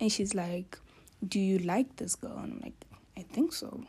And 0.00 0.10
she's 0.10 0.34
like, 0.34 0.78
Do 1.26 1.40
you 1.40 1.58
like 1.58 1.96
this 1.96 2.14
girl? 2.14 2.38
And 2.38 2.54
I'm 2.54 2.60
like, 2.60 2.74
I 3.16 3.22
think 3.22 3.52
so. 3.52 3.84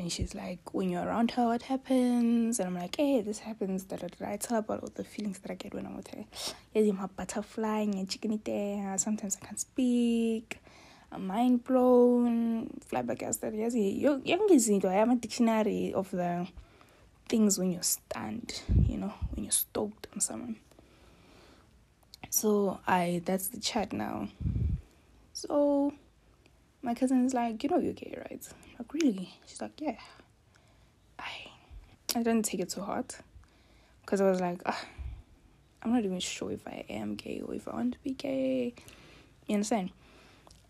And 0.00 0.10
she's 0.10 0.34
like, 0.34 0.72
When 0.72 0.88
you're 0.88 1.04
around 1.04 1.32
her, 1.32 1.44
what 1.46 1.62
happens? 1.62 2.58
And 2.58 2.68
I'm 2.68 2.74
like, 2.74 2.96
Hey, 2.96 3.20
this 3.20 3.40
happens. 3.40 3.84
Da, 3.84 3.96
da, 3.96 4.06
da. 4.06 4.30
I 4.30 4.36
tell 4.38 4.56
her 4.56 4.60
about 4.60 4.80
all 4.80 4.88
the 4.94 5.04
feelings 5.04 5.38
that 5.40 5.50
I 5.50 5.54
get 5.54 5.74
when 5.74 5.84
I'm 5.84 5.94
with 5.94 6.08
her. 6.08 6.24
Yes, 6.72 6.88
a 6.98 7.08
butterfly 7.08 7.80
and 7.80 8.08
chicken 8.08 8.40
Sometimes 8.96 9.36
I 9.40 9.44
can't 9.44 9.60
speak. 9.60 10.58
I'm 11.12 11.26
mind 11.26 11.64
blown, 11.64 12.80
flabbergasted. 12.86 13.54
Yes, 13.54 13.74
young 13.74 14.48
is 14.50 14.70
I 14.70 14.94
am 14.94 15.10
a 15.10 15.16
dictionary 15.16 15.92
of 15.92 16.10
the 16.12 16.46
things 17.28 17.58
when 17.58 17.70
you 17.70 17.82
stand, 17.82 18.62
you 18.86 18.96
know, 18.96 19.12
when 19.32 19.44
you're 19.44 19.52
stoked 19.52 20.06
on 20.14 20.20
someone. 20.20 20.56
So 22.30 22.80
I 22.86 23.20
that's 23.26 23.48
the 23.48 23.60
chat 23.60 23.92
now. 23.92 24.28
So 25.34 25.92
my 26.82 26.94
cousin 26.94 27.24
is 27.24 27.34
like, 27.34 27.62
you 27.62 27.68
know 27.68 27.78
you're 27.78 27.92
gay, 27.92 28.14
right? 28.16 28.48
I'm 28.50 28.76
like, 28.78 28.94
really? 28.94 29.34
She's 29.46 29.60
like, 29.60 29.80
yeah. 29.80 29.98
I 31.18 31.50
I 32.14 32.22
didn't 32.22 32.44
take 32.44 32.60
it 32.60 32.70
too 32.70 32.80
hard. 32.80 33.14
Because 34.02 34.20
I 34.20 34.30
was 34.30 34.40
like, 34.40 34.60
ah, 34.66 34.80
I'm 35.82 35.92
not 35.92 36.04
even 36.04 36.18
sure 36.20 36.50
if 36.50 36.66
I 36.66 36.84
am 36.88 37.14
gay 37.14 37.40
or 37.46 37.54
if 37.54 37.68
I 37.68 37.74
want 37.74 37.92
to 37.92 37.98
be 38.00 38.12
gay. 38.12 38.74
You 39.46 39.54
understand? 39.54 39.90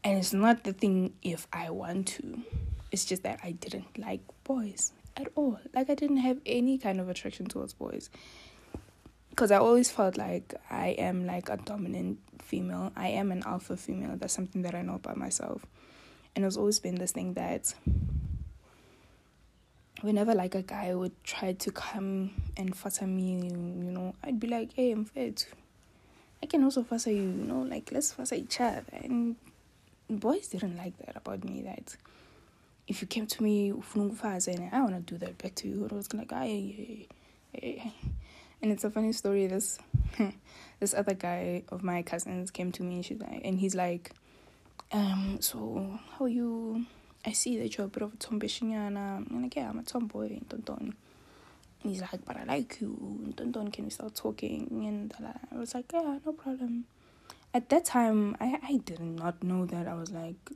And 0.05 0.19
it's 0.19 0.33
not 0.33 0.65
the 0.65 0.73
thing 0.73 1.15
if 1.23 1.47
I 1.53 1.71
want 1.71 2.09
to. 2.09 2.43
It's 2.91 3.05
just 3.05 3.23
that 3.23 3.41
I 3.43 3.53
didn't 3.53 3.99
like 3.99 4.21
boys 4.45 4.93
at 5.17 5.29
all. 5.35 5.59
Like 5.75 5.91
I 5.91 5.95
didn't 5.95 6.19
have 6.19 6.39
any 6.45 6.79
kind 6.79 7.01
of 7.01 7.09
attraction 7.09 7.47
towards 7.47 7.73
boys. 7.73 8.11
Because 9.31 9.51
I 9.51 9.59
always 9.59 9.91
felt 9.91 10.17
like 10.17 10.55
I 10.71 10.89
am 10.89 11.27
like 11.27 11.49
a 11.49 11.57
dominant 11.57 12.19
female. 12.43 12.93
I 12.97 13.09
am 13.09 13.31
an 13.31 13.43
alpha 13.47 13.77
female. 13.77 14.17
That's 14.17 14.35
something 14.35 14.63
that 14.63 14.75
I 14.75 14.83
know 14.83 14.95
about 14.95 15.17
myself. 15.17 15.65
And 16.35 16.45
it's 16.45 16.57
always 16.57 16.79
been 16.79 16.95
this 16.95 17.13
thing 17.13 17.35
that 17.35 17.75
whenever 20.01 20.35
like 20.35 20.55
a 20.55 20.63
guy 20.63 20.95
would 20.95 21.13
try 21.25 21.53
to 21.53 21.71
come 21.71 22.31
and 22.57 22.75
fuss 22.75 23.03
me, 23.03 23.35
you 23.35 23.91
know, 23.91 24.15
I'd 24.23 24.41
be 24.41 24.47
like, 24.47 24.73
hey, 24.75 24.93
I'm 24.93 25.05
fit. 25.05 25.47
I 26.43 26.47
can 26.47 26.65
also 26.65 26.83
fuss 26.83 27.07
you, 27.07 27.15
you 27.15 27.23
know, 27.23 27.63
like 27.63 27.91
let's 27.93 28.13
fuss 28.13 28.33
each 28.33 28.61
other. 28.61 28.85
And 28.93 29.37
boys 30.09 30.49
didn't 30.49 30.77
like 30.77 30.97
that 30.99 31.17
about 31.17 31.45
me 31.45 31.63
that 31.63 31.97
if 32.89 33.01
you 33.01 33.07
came 33.07 33.27
to 33.27 33.43
me 33.43 33.71
and 33.71 34.69
I 34.73 34.81
want 34.81 34.95
to 34.95 35.01
do 35.01 35.19
that 35.19 35.39
back 35.39 35.55
to 35.57 35.69
you, 35.69 35.89
I 35.91 35.95
was 35.95 36.13
like, 36.13 36.33
hey, 36.33 37.07
hey, 37.53 37.93
and 38.63 38.73
it's 38.73 38.85
a 38.85 38.91
funny 38.91 39.13
story. 39.13 39.47
This 39.47 39.79
this 40.81 40.95
other 40.95 41.15
guy 41.15 41.63
of 41.69 41.83
my 41.83 42.03
cousins 42.03 42.51
came 42.51 42.73
to 42.73 42.83
me 42.83 42.97
and 42.97 43.05
she's 43.05 43.21
like, 43.21 43.43
and 43.45 43.59
he's 43.59 43.75
like, 43.75 44.13
um, 44.93 45.39
so 45.41 45.99
how 46.13 46.25
are 46.25 46.29
you? 46.29 46.87
I 47.25 47.33
see 47.33 47.59
that 47.59 47.77
you're 47.77 47.87
a 47.87 47.91
bit 47.91 48.03
of 48.03 48.15
a 48.15 48.17
tombeshinyana. 48.17 49.31
I'm 49.31 49.43
like, 49.43 49.57
yeah, 49.57 49.69
I'm 49.69 49.79
a 49.79 49.83
tomboy, 49.83 50.41
Tonton. 50.49 50.95
And 51.83 51.93
he's 51.93 52.01
like, 52.01 52.25
but 52.25 52.37
I 52.37 52.45
like 52.45 52.81
you. 52.81 53.33
Tonton, 53.37 53.71
can 53.71 53.85
we 53.85 53.91
start 53.91 54.15
talking? 54.15 54.69
And 54.87 55.15
I 55.53 55.59
was 55.59 55.75
like, 55.75 55.93
yeah, 55.93 56.19
no 56.25 56.33
problem. 56.33 56.87
At 57.53 57.69
that 57.69 57.85
time, 57.85 58.37
I, 58.41 58.59
I 58.63 58.77
did 58.79 59.01
not 59.01 59.43
know 59.43 59.67
that 59.67 59.87
I 59.87 59.95
was 59.95 60.11
like 60.11 60.51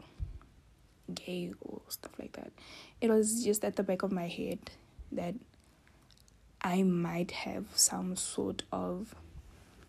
gay 1.12 1.52
or 1.60 1.80
stuff 1.88 2.12
like 2.18 2.32
that. 2.32 2.50
It 3.00 3.10
was 3.10 3.44
just 3.44 3.64
at 3.64 3.76
the 3.76 3.82
back 3.82 4.02
of 4.02 4.12
my 4.12 4.28
head 4.28 4.58
that 5.12 5.34
I 6.62 6.82
might 6.82 7.30
have 7.30 7.66
some 7.74 8.16
sort 8.16 8.62
of 8.72 9.14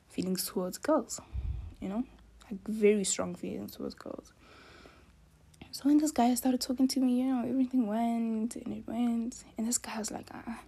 feelings 0.09 0.45
towards 0.47 0.77
girls, 0.77 1.21
you 1.79 1.87
know, 1.89 2.03
like 2.49 2.59
very 2.67 3.03
strong 3.03 3.35
feelings 3.35 3.75
towards 3.75 3.95
girls. 3.95 4.33
So 5.71 5.83
when 5.83 5.97
this 5.97 6.11
guy 6.11 6.33
started 6.35 6.61
talking 6.61 6.87
to 6.87 6.99
me, 7.01 7.19
you 7.19 7.25
know, 7.25 7.45
everything 7.47 7.85
went 7.85 8.55
and 8.55 8.77
it 8.77 8.87
went, 8.87 9.43
and 9.57 9.67
this 9.67 9.77
guy 9.77 9.97
was 9.97 10.09
like, 10.09 10.29
ah, 10.33 10.61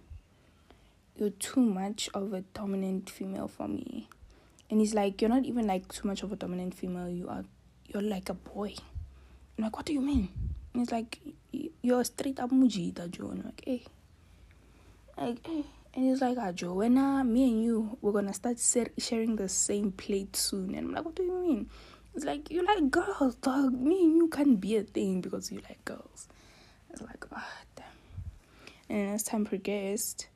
you're 1.16 1.30
too 1.30 1.60
much 1.60 2.10
of 2.12 2.34
a 2.34 2.42
dominant 2.52 3.08
female 3.08 3.48
for 3.48 3.68
me. 3.68 4.08
And 4.70 4.80
he's 4.80 4.92
like, 4.92 5.22
you're 5.22 5.30
not 5.30 5.46
even 5.46 5.66
like 5.66 5.90
too 5.90 6.06
much 6.06 6.22
of 6.22 6.32
a 6.32 6.36
dominant 6.36 6.74
female, 6.74 7.08
you 7.08 7.26
are, 7.26 7.44
you're 7.86 8.02
like 8.02 8.28
a 8.28 8.34
boy. 8.34 8.74
I'm 9.56 9.64
like, 9.64 9.76
what 9.76 9.86
do 9.86 9.94
you 9.94 10.02
mean? 10.02 10.28
And 10.74 10.82
he's 10.82 10.92
like, 10.92 11.20
you're 11.80 12.04
straight 12.04 12.38
up 12.38 12.50
mujita, 12.50 13.10
Joe. 13.10 13.30
I'm 13.30 13.42
like, 13.42 13.62
hey. 13.64 13.84
Like, 15.16 15.46
hey. 15.46 15.64
And 15.98 16.06
he's 16.06 16.20
like, 16.20 16.38
ah, 16.38 16.52
uh, 16.52 17.24
me 17.24 17.50
and 17.50 17.64
you, 17.64 17.98
we're 18.00 18.12
gonna 18.12 18.32
start 18.32 18.60
sharing 18.60 19.34
the 19.34 19.48
same 19.48 19.90
plate 19.90 20.36
soon. 20.36 20.76
And 20.76 20.86
I'm 20.86 20.94
like, 20.94 21.04
what 21.04 21.16
do 21.16 21.24
you 21.24 21.32
mean? 21.32 21.70
It's 22.14 22.24
like, 22.24 22.52
you 22.52 22.64
like 22.64 22.88
girls, 22.88 23.34
dog. 23.34 23.72
Me 23.72 24.04
and 24.04 24.16
you 24.16 24.28
can't 24.28 24.60
be 24.60 24.76
a 24.76 24.84
thing 24.84 25.20
because 25.20 25.50
you 25.50 25.60
like 25.68 25.84
girls. 25.84 26.28
It's 26.90 27.02
like, 27.02 27.24
oh, 27.34 27.42
damn. 27.74 27.86
And 28.88 29.12
as 29.12 29.24
time 29.24 29.44
progressed, 29.44 30.28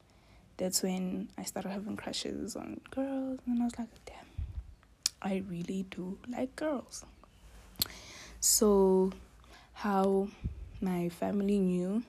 that's 0.57 0.83
when 0.83 1.29
I 1.39 1.45
started 1.45 1.71
having 1.71 1.97
crushes 1.97 2.57
on 2.57 2.81
girls. 2.91 3.39
And 3.47 3.63
I 3.63 3.65
was 3.67 3.79
like, 3.79 4.05
damn, 4.05 4.17
I 5.23 5.45
really 5.49 5.87
do 5.93 6.19
like 6.29 6.57
girls. 6.57 7.05
So 8.41 9.13
how 9.75 10.27
my 10.81 11.09
family 11.09 11.61
knew. 11.61 12.03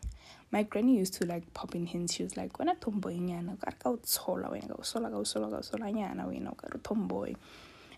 My 0.54 0.62
granny 0.62 0.98
used 1.00 1.16
to 1.16 1.26
like 1.26 1.52
pop 1.56 1.74
in 1.74 1.88
hints. 1.88 2.14
She 2.14 2.22
was 2.22 2.38
like, 2.38 2.60
"When 2.60 2.70
a 2.70 2.76
tomboy 2.76 3.18
nyana, 3.18 3.60
ka 3.60 3.72
ka 3.72 3.90
utsola 3.90 4.52
wena, 4.54 4.68
ka 4.68 4.76
usola 4.84 5.10
ka 5.10 5.18
usola 5.18 5.50
ka 5.50 5.58
usola 5.66 5.92
nyana 5.92 6.28
wena, 6.30 6.56
ka 6.56 6.68
tomboy." 6.84 7.34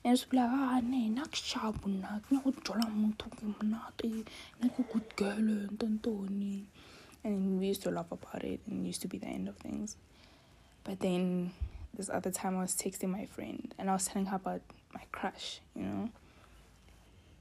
And 0.06 0.26
be 0.30 0.38
like, 0.38 0.50
"Ah, 0.50 0.80
ne, 0.80 1.10
nak 1.10 1.32
shabu 1.32 1.88
nak, 2.00 2.32
na 2.32 2.40
go 2.40 2.52
jola 2.52 2.88
motho 3.02 3.28
ke 3.36 3.44
monate, 3.60 4.26
na 4.62 4.70
go 4.70 4.86
good 4.94 5.16
girl 5.18 5.68
ntantoni." 5.68 6.64
And 7.26 7.60
we 7.60 7.68
used 7.68 7.84
to 7.84 7.92
laugh 7.92 8.10
about 8.10 8.46
it, 8.46 8.62
and 8.68 8.86
it 8.86 8.88
used 8.88 9.02
to 9.02 9.10
be 9.10 9.18
the 9.18 9.28
end 9.28 9.50
of 9.50 9.58
things. 9.58 9.98
But 10.86 11.02
then 11.02 11.52
this 11.94 12.10
other 12.10 12.32
time, 12.32 12.56
I 12.56 12.62
was 12.62 12.76
texting 12.76 13.10
my 13.10 13.26
friend, 13.26 13.74
and 13.78 13.90
I 13.90 13.94
was 13.94 14.06
telling 14.06 14.28
her 14.28 14.38
about 14.38 14.62
my 14.94 15.04
crush, 15.12 15.60
you 15.76 15.84
know. 15.84 16.10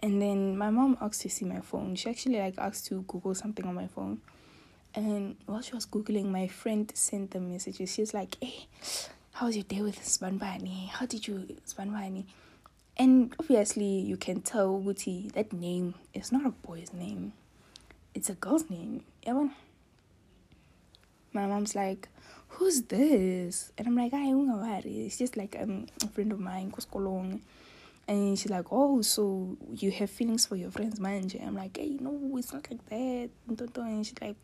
And 0.00 0.20
then 0.20 0.58
my 0.58 0.70
mom 0.70 0.98
asked 1.00 1.20
to 1.20 1.30
see 1.30 1.44
my 1.44 1.60
phone. 1.60 1.94
She 1.94 2.10
actually 2.10 2.40
like 2.40 2.58
asked 2.58 2.86
to 2.86 3.02
Google 3.02 3.36
something 3.36 3.64
on 3.64 3.76
my 3.76 3.86
phone. 3.86 4.20
And 4.94 5.36
while 5.46 5.60
she 5.60 5.74
was 5.74 5.86
Googling, 5.86 6.26
my 6.26 6.46
friend 6.46 6.90
sent 6.94 7.32
the 7.32 7.40
messages. 7.40 7.92
She's 7.92 8.14
like, 8.14 8.36
hey, 8.40 8.66
how 9.32 9.46
was 9.46 9.56
your 9.56 9.64
day 9.64 9.82
with 9.82 9.98
Spanbani? 10.00 10.88
How 10.88 11.06
did 11.06 11.26
you 11.26 11.56
Spanbani? 11.66 12.24
And 12.96 13.34
obviously, 13.40 13.84
you 13.84 14.16
can 14.16 14.40
tell 14.40 14.80
Guti 14.80 15.32
that 15.32 15.52
name 15.52 15.94
is 16.12 16.30
not 16.30 16.46
a 16.46 16.50
boy's 16.50 16.92
name, 16.92 17.32
it's 18.14 18.30
a 18.30 18.34
girl's 18.34 18.70
name. 18.70 19.02
Yeah, 19.26 19.48
my 21.32 21.46
mom's 21.46 21.74
like, 21.74 22.08
Who's 22.48 22.82
this? 22.82 23.72
And 23.76 23.88
I'm 23.88 23.96
like, 23.96 24.14
I 24.14 24.26
don't 24.26 24.46
know 24.46 24.80
It's 24.84 25.18
just 25.18 25.36
like 25.36 25.56
um, 25.60 25.86
a 26.04 26.06
friend 26.06 26.30
of 26.30 26.38
mine, 26.38 26.70
Koskolong. 26.70 27.40
And 28.06 28.38
she's 28.38 28.50
like, 28.50 28.66
Oh, 28.70 29.02
so 29.02 29.56
you 29.74 29.90
have 29.90 30.08
feelings 30.08 30.46
for 30.46 30.54
your 30.54 30.70
friends, 30.70 31.00
manje? 31.00 31.44
I'm 31.44 31.56
like, 31.56 31.76
Hey, 31.76 31.96
no, 31.98 32.36
it's 32.38 32.52
not 32.52 32.70
like 32.70 32.88
that. 32.90 33.30
And 33.48 34.06
she's 34.06 34.14
like, 34.22 34.36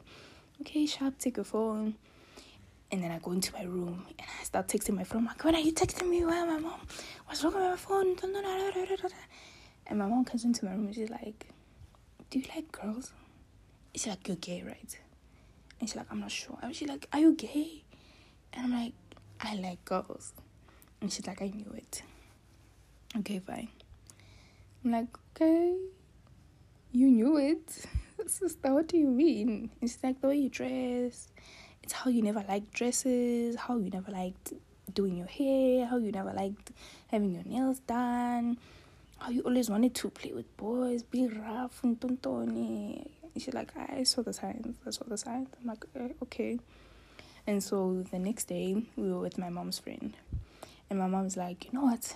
Okay, 0.60 0.84
sharp, 0.84 1.18
take 1.18 1.38
your 1.38 1.44
phone. 1.44 1.94
And 2.92 3.02
then 3.02 3.10
I 3.10 3.18
go 3.18 3.32
into 3.32 3.52
my 3.52 3.62
room 3.62 4.04
and 4.18 4.28
I 4.40 4.44
start 4.44 4.68
texting 4.68 4.94
my 4.94 5.04
friend. 5.04 5.22
I'm 5.22 5.28
like, 5.28 5.42
when 5.42 5.54
are 5.54 5.60
you 5.60 5.72
texting 5.72 6.08
me? 6.08 6.24
Where 6.24 6.44
my 6.44 6.58
mom? 6.58 6.80
What's 7.26 7.42
wrong 7.42 7.54
with 7.54 7.62
my 7.62 7.76
phone? 7.76 8.16
And 9.86 9.98
my 9.98 10.06
mom 10.06 10.24
comes 10.24 10.44
into 10.44 10.64
my 10.66 10.72
room 10.72 10.86
and 10.86 10.94
she's 10.94 11.08
like, 11.08 11.48
Do 12.28 12.40
you 12.40 12.44
like 12.54 12.70
girls? 12.72 13.12
She's 13.94 14.08
like, 14.08 14.26
You're 14.28 14.36
gay, 14.36 14.62
right? 14.62 14.98
And 15.78 15.88
she's 15.88 15.96
like, 15.96 16.06
I'm 16.10 16.20
not 16.20 16.30
sure. 16.30 16.58
And 16.62 16.74
she's 16.74 16.88
like, 16.88 17.08
Are 17.12 17.20
you 17.20 17.34
gay? 17.34 17.82
And 18.52 18.66
I'm 18.66 18.72
like, 18.84 18.92
I 19.40 19.54
like 19.54 19.84
girls. 19.84 20.32
And 21.00 21.10
she's 21.12 21.26
like, 21.26 21.40
I 21.40 21.46
knew 21.46 21.72
it. 21.74 22.02
Okay, 23.18 23.38
fine. 23.38 23.68
I'm 24.84 24.90
like, 24.90 25.06
Okay, 25.36 25.76
you 26.92 27.06
knew 27.08 27.38
it. 27.38 27.86
Sister, 28.26 28.72
what 28.72 28.88
do 28.88 28.96
you 28.96 29.08
mean? 29.08 29.70
It's 29.80 29.98
like 30.02 30.20
the 30.20 30.28
way 30.28 30.36
you 30.36 30.48
dress 30.48 31.28
it's 31.82 31.92
how 31.92 32.10
you 32.10 32.22
never 32.22 32.44
liked 32.46 32.72
dresses, 32.72 33.56
how 33.56 33.76
you 33.76 33.90
never 33.90 34.10
liked 34.10 34.52
doing 34.92 35.16
your 35.16 35.26
hair, 35.26 35.86
how 35.86 35.96
you 35.96 36.12
never 36.12 36.32
liked 36.32 36.72
having 37.08 37.32
your 37.34 37.44
nails 37.44 37.80
done, 37.80 38.58
how 39.18 39.30
you 39.30 39.40
always 39.42 39.70
wanted 39.70 39.94
to 39.94 40.10
play 40.10 40.32
with 40.32 40.56
boys, 40.56 41.02
be 41.02 41.26
rough 41.26 41.82
and 41.82 41.98
tontoni. 41.98 43.06
She's 43.36 43.54
like, 43.54 43.72
I 43.76 44.02
saw 44.02 44.22
the 44.22 44.32
signs, 44.32 44.76
I 44.86 44.90
saw 44.90 45.04
the 45.06 45.16
signs. 45.16 45.48
I'm 45.60 45.68
like, 45.68 45.84
eh, 45.96 46.08
okay. 46.22 46.58
And 47.46 47.62
so 47.62 48.04
the 48.10 48.18
next 48.18 48.44
day, 48.44 48.82
we 48.96 49.12
were 49.12 49.20
with 49.20 49.38
my 49.38 49.48
mom's 49.48 49.78
friend. 49.78 50.16
And 50.90 50.98
my 50.98 51.06
mom's 51.06 51.36
like, 51.36 51.64
you 51.64 51.72
know 51.72 51.84
what? 51.86 52.14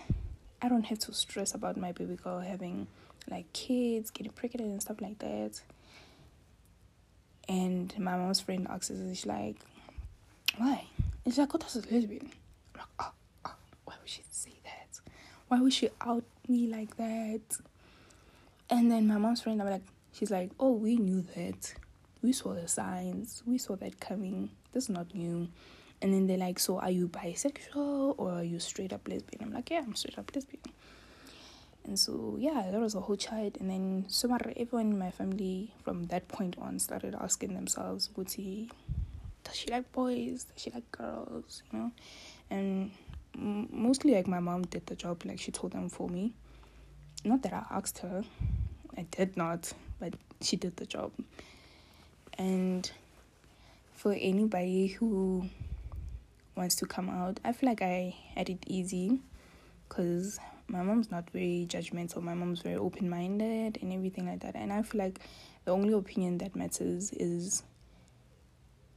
I 0.61 0.69
don't 0.69 0.85
have 0.85 0.99
to 1.01 1.13
stress 1.13 1.55
about 1.55 1.77
my 1.77 1.93
baby 1.93 2.17
girl 2.17 2.41
having 2.41 2.87
like 3.31 3.53
kids, 3.53 4.11
getting 4.11 4.33
pregnant 4.33 4.71
and 4.71 4.83
stuff 4.83 5.01
like 5.01 5.19
that. 5.21 5.61
And 7.49 7.97
my 7.99 8.17
mom's 8.17 8.41
friend 8.41 8.67
asks 8.71 8.91
us, 8.91 8.99
she's 9.09 9.27
like, 9.27 9.57
why? 10.57 10.87
And 11.25 11.33
she's 11.33 11.39
like, 11.39 11.55
oh, 11.55 11.59
that's 11.59 11.77
a 11.77 11.81
lesbian. 11.81 12.31
I'm 12.75 12.81
like, 12.81 12.89
oh, 13.01 13.13
oh, 13.47 13.55
why 13.85 13.95
would 14.01 14.09
she 14.09 14.23
say 14.31 14.53
that? 14.65 15.01
Why 15.49 15.61
would 15.61 15.73
she 15.73 15.89
out 16.01 16.25
me 16.49 16.67
like 16.67 16.97
that? 16.97 17.59
And 18.71 18.91
then 18.91 19.07
my 19.07 19.19
mom's 19.19 19.43
friend, 19.43 19.61
I'm 19.61 19.71
like, 19.71 19.83
she's 20.13 20.31
like, 20.31 20.51
oh, 20.59 20.73
we 20.73 20.97
knew 20.97 21.23
that. 21.37 21.75
We 22.23 22.33
saw 22.33 22.55
the 22.55 22.67
signs. 22.67 23.43
We 23.47 23.59
saw 23.59 23.77
that 23.77 24.01
coming. 24.01 24.51
That's 24.73 24.89
not 24.89 25.15
new. 25.15 25.49
And 26.01 26.13
then 26.13 26.27
they're 26.27 26.39
like, 26.39 26.59
so 26.59 26.79
are 26.79 26.91
you 26.91 27.09
bisexual 27.09 28.15
or 28.19 28.33
are 28.33 28.45
you 28.45 28.59
straight 28.59 28.93
up 28.93 29.07
lesbian? 29.07 29.43
I'm 29.43 29.53
like, 29.53 29.71
yeah, 29.71 29.79
I'm 29.79 29.95
straight 29.95 30.19
up 30.19 30.31
lesbian. 30.35 30.63
And 31.85 31.99
so 31.99 32.37
yeah, 32.39 32.71
that 32.71 32.81
was 32.81 32.95
a 32.95 33.01
whole 33.01 33.17
child. 33.17 33.59
And 33.61 33.71
then 33.71 34.05
so 34.09 34.35
everyone 34.57 34.93
in 34.93 34.99
my 34.99 35.11
family 35.11 35.73
from 35.85 36.05
that 36.05 36.29
point 36.29 36.57
on 36.61 36.79
started 36.79 37.15
asking 37.15 37.55
themselves, 37.55 38.09
Guti, 38.17 38.71
does 39.45 39.55
she 39.55 39.71
like 39.71 39.91
boys? 39.93 40.45
Does 40.45 40.63
she 40.63 40.71
like 40.71 40.91
girls? 40.91 41.63
You 41.73 41.79
know? 41.79 41.93
And 42.51 42.91
mostly 43.37 44.15
like 44.15 44.27
my 44.27 44.41
mom 44.41 44.63
did 44.63 44.87
the 44.87 44.97
job, 44.97 45.23
like 45.25 45.39
she 45.39 45.53
told 45.53 45.73
them 45.73 45.89
for 45.89 46.09
me. 46.09 46.33
Not 47.25 47.43
that 47.43 47.53
I 47.53 47.65
asked 47.71 47.99
her, 47.99 48.25
I 48.97 49.03
did 49.11 49.37
not, 49.37 49.73
but 49.99 50.15
she 50.41 50.57
did 50.57 50.77
the 50.77 50.87
job. 50.87 51.13
And 52.39 52.91
for 53.93 54.13
anybody 54.13 54.89
who 54.89 55.49
wants 56.57 56.75
to 56.77 56.87
come 56.87 57.09
out, 57.09 57.41
I 57.45 57.53
feel 57.53 57.69
like 57.69 57.83
I 57.83 58.15
had 58.35 58.51
it 58.51 58.59
easy 58.67 59.21
because 59.89 60.39
my 60.69 60.83
mom's 60.83 61.11
not 61.11 61.29
very 61.31 61.67
judgmental. 61.69 62.23
My 62.23 62.35
mom's 62.35 62.61
very 62.61 62.77
open 62.77 63.09
minded 63.09 63.79
and 63.83 63.93
everything 63.93 64.27
like 64.27 64.41
that. 64.41 64.55
And 64.57 64.73
I 64.73 64.83
feel 64.83 65.01
like 65.01 65.21
the 65.65 65.73
only 65.73 65.93
opinion 65.93 66.39
that 66.39 66.57
matters 66.57 67.13
is 67.13 67.63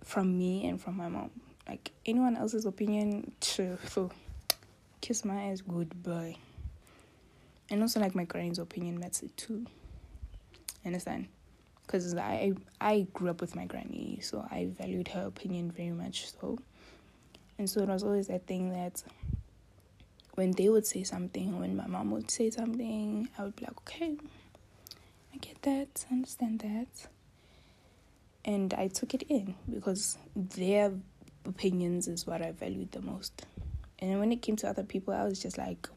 from 0.03 0.37
me 0.37 0.67
and 0.67 0.81
from 0.81 0.95
my 0.97 1.09
mom. 1.09 1.31
Like 1.67 1.91
anyone 2.05 2.37
else's 2.37 2.65
opinion, 2.65 3.33
so 3.41 3.77
kiss 5.01 5.25
my 5.25 5.51
ass 5.51 5.61
goodbye. 5.61 6.37
And 7.69 7.81
also 7.81 7.99
like 7.99 8.15
my 8.15 8.23
granny's 8.23 8.59
opinion 8.59 8.99
matters 8.99 9.29
too. 9.35 9.65
Understand? 10.85 11.27
Because 11.85 12.15
I 12.15 12.53
I 12.79 13.07
grew 13.13 13.29
up 13.29 13.41
with 13.41 13.55
my 13.55 13.65
granny, 13.65 14.19
so 14.21 14.45
I 14.49 14.69
valued 14.77 15.09
her 15.09 15.25
opinion 15.25 15.71
very 15.71 15.91
much 15.91 16.31
so. 16.31 16.57
And 17.57 17.69
so 17.69 17.81
it 17.81 17.89
was 17.89 18.03
always 18.03 18.27
that 18.27 18.45
thing 18.45 18.69
that 18.71 19.03
when 20.37 20.51
they 20.51 20.69
would 20.69 20.85
say 20.85 21.01
something, 21.01 21.59
when 21.59 21.75
my 21.75 21.87
mom 21.87 22.11
would 22.11 22.29
say 22.29 22.51
something, 22.51 23.27
I 23.39 23.43
would 23.43 23.55
be 23.55 23.65
like, 23.65 23.75
okay, 23.79 24.15
I 25.33 25.37
get 25.37 25.59
that, 25.63 26.05
I 26.11 26.13
understand 26.13 26.59
that. 26.59 27.09
And 28.45 28.71
I 28.75 28.87
took 28.87 29.15
it 29.15 29.23
in 29.23 29.55
because 29.67 30.19
their 30.35 30.93
opinions 31.43 32.07
is 32.07 32.27
what 32.27 32.43
I 32.43 32.51
valued 32.51 32.91
the 32.91 33.01
most. 33.01 33.47
And 33.97 34.19
when 34.19 34.31
it 34.31 34.43
came 34.43 34.55
to 34.57 34.69
other 34.69 34.83
people, 34.83 35.11
I 35.11 35.23
was 35.23 35.41
just 35.41 35.57
like, 35.57 35.89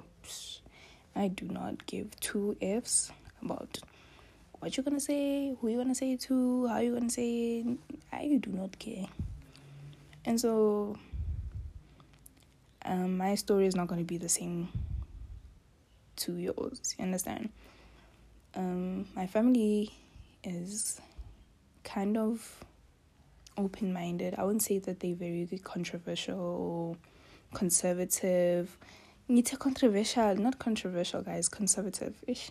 I 1.14 1.29
do 1.29 1.44
not 1.44 1.85
give 1.85 2.18
two 2.20 2.57
F's 2.62 3.12
about 3.42 3.79
what 4.61 4.74
you're 4.74 4.85
gonna 4.85 5.00
say, 5.00 5.55
who 5.61 5.68
you're 5.68 5.83
gonna 5.83 5.94
say 5.94 6.12
it 6.12 6.20
to, 6.20 6.66
how 6.66 6.79
you're 6.79 6.94
gonna 6.94 7.11
say 7.11 7.59
it. 7.59 7.66
I 8.11 8.38
do 8.40 8.53
not 8.53 8.79
care. 8.79 9.05
And 10.24 10.40
so 10.40 10.96
um, 12.85 13.19
my 13.19 13.35
story 13.35 13.66
is 13.66 13.77
not 13.77 13.88
going 13.88 14.01
to 14.01 14.05
be 14.07 14.19
the 14.19 14.29
same 14.29 14.69
to 16.16 16.37
yours. 16.37 16.95
You 16.99 17.05
understand? 17.05 17.51
Um, 18.55 19.07
my 19.14 19.27
family 19.27 19.93
is 20.43 21.01
kind 21.85 22.16
of 22.16 22.64
open 23.57 23.93
minded. 23.93 24.35
I 24.37 24.45
wouldn't 24.45 24.62
say 24.62 24.79
that 24.79 25.01
they're 25.01 25.14
very 25.14 25.49
controversial 25.62 26.38
or 26.40 26.97
conservative. 27.55 28.77
It's 29.29 29.57
controversial, 29.57 30.35
not 30.37 30.59
controversial, 30.59 31.23
guys. 31.23 31.49
Conservative 31.49 32.14
ish. 32.27 32.51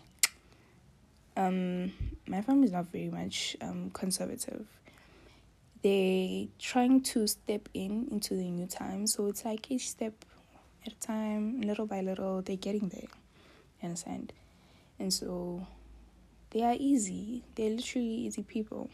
Um, 1.36 1.92
my 2.28 2.42
family 2.42 2.65
is 2.65 2.72
not 2.72 2.88
very 2.88 3.10
much 3.10 3.56
um 3.62 3.92
conservative 3.92 4.65
they 5.82 6.50
trying 6.60 7.02
to 7.02 7.28
step 7.28 7.70
in 7.74 8.08
into 8.12 8.36
the 8.36 8.50
new 8.50 8.68
time. 8.68 9.08
So 9.08 9.28
it's 9.28 9.46
like 9.46 9.72
each 9.72 9.89
step 9.89 10.13
at 10.86 10.94
a 10.94 11.00
time 11.00 11.62
little 11.62 11.86
by 11.86 12.02
little 12.02 12.42
they're 12.42 12.56
getting 12.56 12.89
there. 12.89 13.10
You 13.82 13.89
understand? 13.89 14.34
And 15.00 15.13
so 15.13 15.65
they 16.52 16.63
are 16.63 16.76
easy. 16.78 17.44
They're 17.56 17.70
literally 17.70 18.08
easy 18.08 18.44
people. 18.44 18.89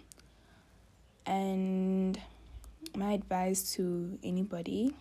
And 1.25 2.19
my 2.95 3.13
advice 3.13 3.73
to 3.73 4.19
anybody 4.23 4.93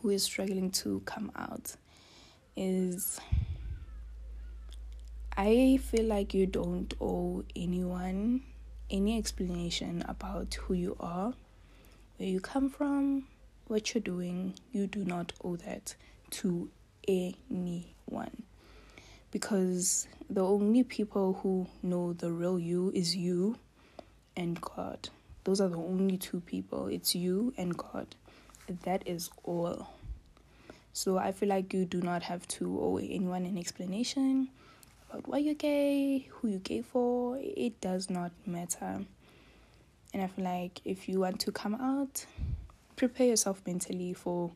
who 0.00 0.10
is 0.10 0.22
struggling 0.22 0.70
to 0.70 1.00
come 1.04 1.30
out 1.36 1.76
is 2.56 3.20
I 5.36 5.78
feel 5.82 6.04
like 6.06 6.34
you 6.34 6.46
don't 6.46 6.92
owe 7.00 7.44
anyone 7.54 8.42
any 8.92 9.18
explanation 9.18 10.04
about 10.06 10.54
who 10.54 10.74
you 10.74 10.96
are, 11.00 11.32
where 12.18 12.28
you 12.28 12.40
come 12.40 12.68
from, 12.68 13.24
what 13.66 13.94
you're 13.94 14.02
doing, 14.02 14.54
you 14.70 14.86
do 14.86 15.04
not 15.04 15.32
owe 15.42 15.56
that 15.56 15.94
to 16.30 16.70
anyone. 17.08 18.42
Because 19.30 20.06
the 20.28 20.44
only 20.44 20.84
people 20.84 21.40
who 21.42 21.66
know 21.82 22.12
the 22.12 22.30
real 22.30 22.58
you 22.58 22.92
is 22.94 23.16
you 23.16 23.56
and 24.36 24.60
God. 24.60 25.08
Those 25.44 25.60
are 25.60 25.68
the 25.68 25.78
only 25.78 26.18
two 26.18 26.40
people. 26.40 26.86
It's 26.88 27.14
you 27.14 27.54
and 27.56 27.76
God. 27.76 28.14
That 28.84 29.02
is 29.06 29.30
all. 29.42 29.88
So 30.92 31.16
I 31.16 31.32
feel 31.32 31.48
like 31.48 31.72
you 31.72 31.86
do 31.86 32.02
not 32.02 32.22
have 32.24 32.46
to 32.48 32.78
owe 32.78 32.98
anyone 32.98 33.46
an 33.46 33.56
explanation 33.56 34.48
about 35.12 35.28
why 35.28 35.38
you're 35.38 35.54
gay, 35.54 36.26
who 36.30 36.48
you're 36.48 36.58
gay 36.60 36.82
for, 36.82 37.38
it 37.40 37.80
does 37.80 38.08
not 38.08 38.32
matter. 38.46 39.04
And 40.14 40.22
I 40.22 40.26
feel 40.26 40.44
like 40.44 40.80
if 40.84 41.08
you 41.08 41.20
want 41.20 41.40
to 41.40 41.52
come 41.52 41.74
out, 41.74 42.26
prepare 42.96 43.26
yourself 43.26 43.62
mentally 43.66 44.14
for 44.14 44.52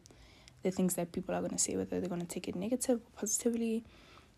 the 0.62 0.70
things 0.70 0.94
that 0.94 1.12
people 1.12 1.34
are 1.34 1.40
going 1.40 1.52
to 1.52 1.58
say, 1.58 1.76
whether 1.76 2.00
they're 2.00 2.08
going 2.08 2.20
to 2.20 2.26
take 2.26 2.48
it 2.48 2.56
negative 2.56 3.00
or 3.00 3.18
positively. 3.18 3.84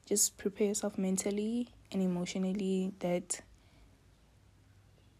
Just 0.07 0.39
prepare 0.39 0.69
yourself 0.69 0.99
mentally 0.99 1.69
and 1.93 2.03
emotionally 2.03 2.93
that 3.01 3.41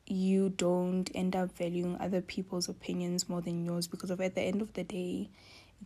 you 0.07 0.49
don't 0.49 1.11
end 1.15 1.37
up 1.37 1.57
valuing 1.57 1.97
other 2.01 2.23
people's 2.23 2.69
opinions 2.69 3.29
more 3.29 3.43
than 3.43 3.65
yours 3.65 3.87
because 3.87 4.11
of 4.11 4.21
at 4.21 4.35
the 4.35 4.41
end 4.41 4.63
of 4.63 4.73
the 4.73 4.83
day 4.83 5.29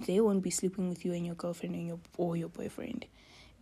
they 0.07 0.21
won't 0.21 0.43
be 0.43 0.51
sleeping 0.51 0.89
with 0.89 1.05
you 1.05 1.13
and 1.13 1.27
your 1.27 1.35
girlfriend 1.35 1.75
and 1.75 1.87
your 1.87 1.99
or 2.17 2.37
your 2.37 2.49
boyfriend. 2.49 3.05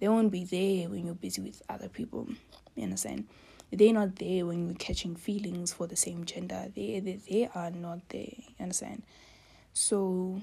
They 0.01 0.09
won't 0.09 0.33
be 0.33 0.45
there 0.45 0.89
when 0.89 1.07
you're 1.07 1.15
busy 1.15 1.43
with 1.43 1.63
other 1.69 1.89
people. 1.89 2.27
You 2.75 2.85
understand? 2.85 3.27
They're 3.71 3.93
not 3.93 4.17
there 4.17 4.47
when 4.47 4.67
you're 4.67 4.77
catching 4.77 5.15
feelings 5.15 5.73
for 5.73 5.87
the 5.87 5.97
same 5.97 6.25
gender. 6.25 6.67
They 6.75 7.01
they, 7.01 7.21
they 7.29 7.51
are 7.55 7.71
not 7.71 8.01
there. 8.09 8.33
You 8.37 8.55
understand? 8.61 9.03
So 9.73 10.41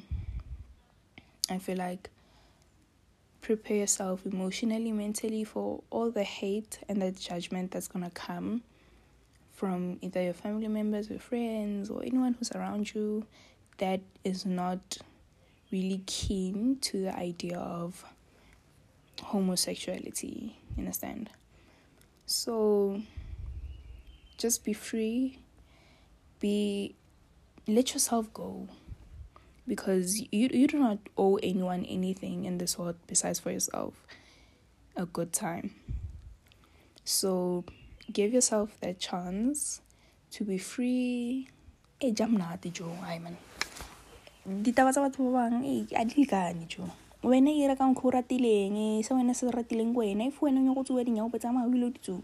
I 1.49 1.57
feel 1.57 1.77
like 1.77 2.09
prepare 3.41 3.77
yourself 3.77 4.25
emotionally, 4.25 4.91
mentally 4.91 5.43
for 5.43 5.81
all 5.89 6.11
the 6.11 6.23
hate 6.23 6.79
and 6.87 7.01
the 7.01 7.11
judgment 7.11 7.71
that's 7.71 7.87
gonna 7.87 8.11
come 8.11 8.61
from 9.53 9.97
either 10.01 10.21
your 10.21 10.33
family 10.33 10.67
members, 10.67 11.09
your 11.09 11.19
friends, 11.19 11.89
or 11.89 12.03
anyone 12.03 12.35
who's 12.37 12.51
around 12.51 12.93
you 12.93 13.25
that 13.77 14.01
is 14.23 14.45
not 14.45 14.97
really 15.71 16.03
keen 16.05 16.77
to 16.81 17.01
the 17.03 17.15
idea 17.17 17.57
of 17.57 18.05
homosexuality. 19.21 20.55
Understand? 20.77 21.29
So 22.25 23.01
just 24.37 24.63
be 24.63 24.73
free, 24.73 25.39
be 26.39 26.95
let 27.67 27.93
yourself 27.93 28.31
go 28.33 28.67
because 29.67 30.21
you 30.31 30.49
you 30.51 30.67
do 30.67 30.79
not 30.79 30.99
owe 31.17 31.35
anyone 31.37 31.83
anything 31.85 32.45
in 32.45 32.57
this 32.57 32.77
world 32.77 32.95
besides 33.07 33.39
for 33.39 33.51
yourself 33.51 33.93
a 34.95 35.05
good 35.05 35.33
time. 35.33 35.71
So 37.03 37.65
give 38.11 38.33
yourself 38.33 38.77
that 38.81 38.99
chance 38.99 39.81
to 40.31 40.43
be 40.43 40.57
free. 40.57 41.49
Eh 42.01 42.11
jamnati 42.11 42.71
jo, 42.71 42.91
ay 43.03 43.19
man. 43.19 43.37
Ditaba 44.47 44.91
tsa 44.91 45.01
batho 45.01 45.31
ba 45.31 45.49
eh 45.63 45.83
di 46.05 46.65
jo. 46.67 46.89
Wena 47.27 47.51
e 47.51 47.67
ra 47.67 47.75
kang 47.75 47.93
go 47.93 48.09
ratileng, 48.09 49.03
se 49.03 49.13
wena 49.13 49.35
se 49.35 49.47
ratileng 49.47 49.93
ko 49.93 49.99
wena. 49.99 50.27
If 50.27 50.39
wena 50.39 50.59
o 50.59 50.63
nyako 50.63 50.85
tsuba 50.85 51.03
dinyago 51.03 51.29
pe 51.29 51.39
tsamaya 51.39 51.67
o 51.67 51.75
ile 51.75 51.89
di 51.91 51.99
tsuba. 51.99 52.23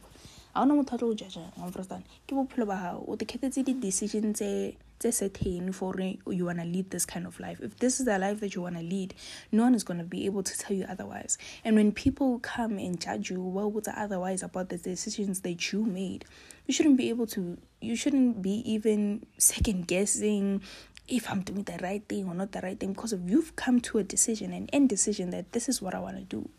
Ha 0.54 0.62
ona 0.62 0.76
motho 0.76 0.96
a 0.96 0.98
tlo 0.98 1.10
go 1.10 1.14
judge, 1.14 1.40
understand? 1.62 2.06
Ke 2.26 2.32
bophelo 2.32 2.66
ba 2.66 2.78
hao. 2.78 3.04
O 3.06 3.16
te 3.18 3.26
khetsetse 3.26 3.66
di 3.66 3.74
decision 3.74 4.32
tse 4.32 4.78
tse 5.00 5.12
certain 5.12 5.74
for 5.74 5.94
you 6.00 6.46
want 6.46 6.60
to 6.60 6.66
lead 6.66 6.90
this 6.90 7.06
kind 7.06 7.28
of 7.28 7.38
life. 7.42 7.60
If 7.62 7.80
this 7.80 8.00
is 8.00 8.06
the 8.06 8.18
life 8.18 8.40
that 8.40 8.56
you 8.56 8.62
want 8.62 8.78
to 8.78 8.82
lead, 8.82 9.14
no 9.52 9.64
one 9.64 9.76
is 9.76 9.84
going 9.84 9.98
to 9.98 10.06
be 10.06 10.26
able 10.26 10.42
to 10.42 10.58
tell 10.58 10.76
you 10.76 10.86
otherwise. 10.88 11.38
And 11.66 11.76
when 11.76 11.92
people 11.92 12.40
come 12.40 12.78
and 12.78 12.98
judge 12.98 13.30
you, 13.30 13.44
well, 13.44 13.70
what's 13.70 13.90
otherwise 13.94 14.42
about 14.42 14.70
the 14.70 14.78
decisions 14.78 15.42
that 15.42 15.74
you 15.74 15.84
made, 15.84 16.24
you 16.66 16.74
shouldn't 16.74 16.96
be 16.96 17.10
able 17.10 17.28
to, 17.28 17.58
you 17.82 17.98
shouldn't 17.98 18.42
be 18.42 18.64
even 18.72 19.26
second 19.38 19.88
guessing 19.88 20.62
if 21.08 21.30
I'm 21.30 21.42
doing 21.42 21.64
the 21.64 21.80
right 21.82 22.04
thing 22.08 22.28
or 22.28 22.34
not 22.34 22.52
the 22.52 22.62
right 22.62 22.80
thing 22.80 22.94
because 22.94 23.14
if 23.14 23.20
you've 23.26 23.56
come 23.56 23.80
to 23.82 23.98
a 23.98 24.04
decision, 24.04 24.54
an 24.54 24.70
end 24.72 24.90
decision 24.90 25.32
that 25.32 25.52
this 25.52 25.68
is 25.68 25.82
what 25.82 25.94
I 25.94 26.00
want 26.00 26.18
to 26.18 26.24
do. 26.24 26.50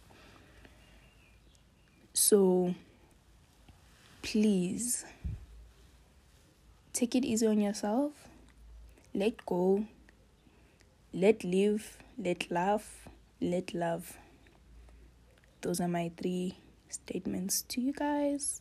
So 2.13 2.75
please 4.23 5.05
take 6.93 7.15
it 7.15 7.25
easy 7.25 7.47
on 7.47 7.61
yourself 7.61 8.13
let 9.15 9.47
go, 9.47 9.85
let 11.13 11.45
live, 11.45 11.99
let 12.19 12.51
laugh, 12.51 13.09
let 13.41 13.73
love. 13.73 14.19
Those 15.61 15.81
are 15.81 15.89
my 15.89 16.11
three 16.17 16.59
statements 16.89 17.63
to 17.69 17.81
you 17.81 17.93
guys. 17.93 18.61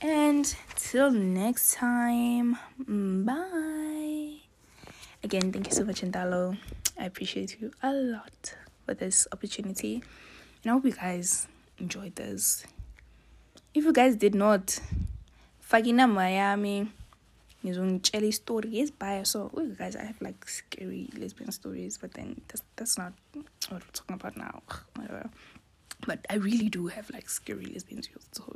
And 0.00 0.54
till 0.76 1.10
next 1.10 1.74
time, 1.74 2.56
mm, 2.80 3.24
bye. 3.24 4.01
Again, 5.24 5.52
thank 5.52 5.68
you 5.68 5.72
so 5.72 5.84
much, 5.84 6.02
Ndalo. 6.02 6.56
I 6.98 7.04
appreciate 7.04 7.60
you 7.60 7.70
a 7.82 7.92
lot 7.92 8.54
for 8.84 8.94
this 8.94 9.26
opportunity. 9.32 10.02
And 10.62 10.70
I 10.70 10.74
hope 10.74 10.84
you 10.84 10.92
guys 10.92 11.46
enjoyed 11.78 12.16
this. 12.16 12.64
If 13.72 13.84
you 13.84 13.92
guys 13.92 14.16
did 14.16 14.34
not, 14.34 14.80
Fagina 15.60 16.08
Miami 16.12 16.88
ngizongitshela 17.64 18.32
story 18.32 18.70
yezibhaya 18.78 19.24
so 19.24 19.50
ooh, 19.56 19.74
guys 19.78 19.94
i 19.94 20.02
have 20.04 20.20
like 20.20 20.48
scary 20.48 21.08
lesbian 21.16 21.52
stories 21.52 21.96
but 21.96 22.12
then 22.14 22.40
that's, 22.48 22.64
that's 22.76 22.98
not 22.98 23.12
what 23.68 23.82
we're 23.82 23.92
talking 23.92 24.14
about 24.14 24.36
now 24.36 24.62
Whatever. 24.96 25.30
but 26.06 26.18
i 26.28 26.34
really 26.34 26.68
do 26.68 26.88
have 26.88 27.08
like 27.10 27.28
scary 27.30 27.66
lesbian 27.66 28.02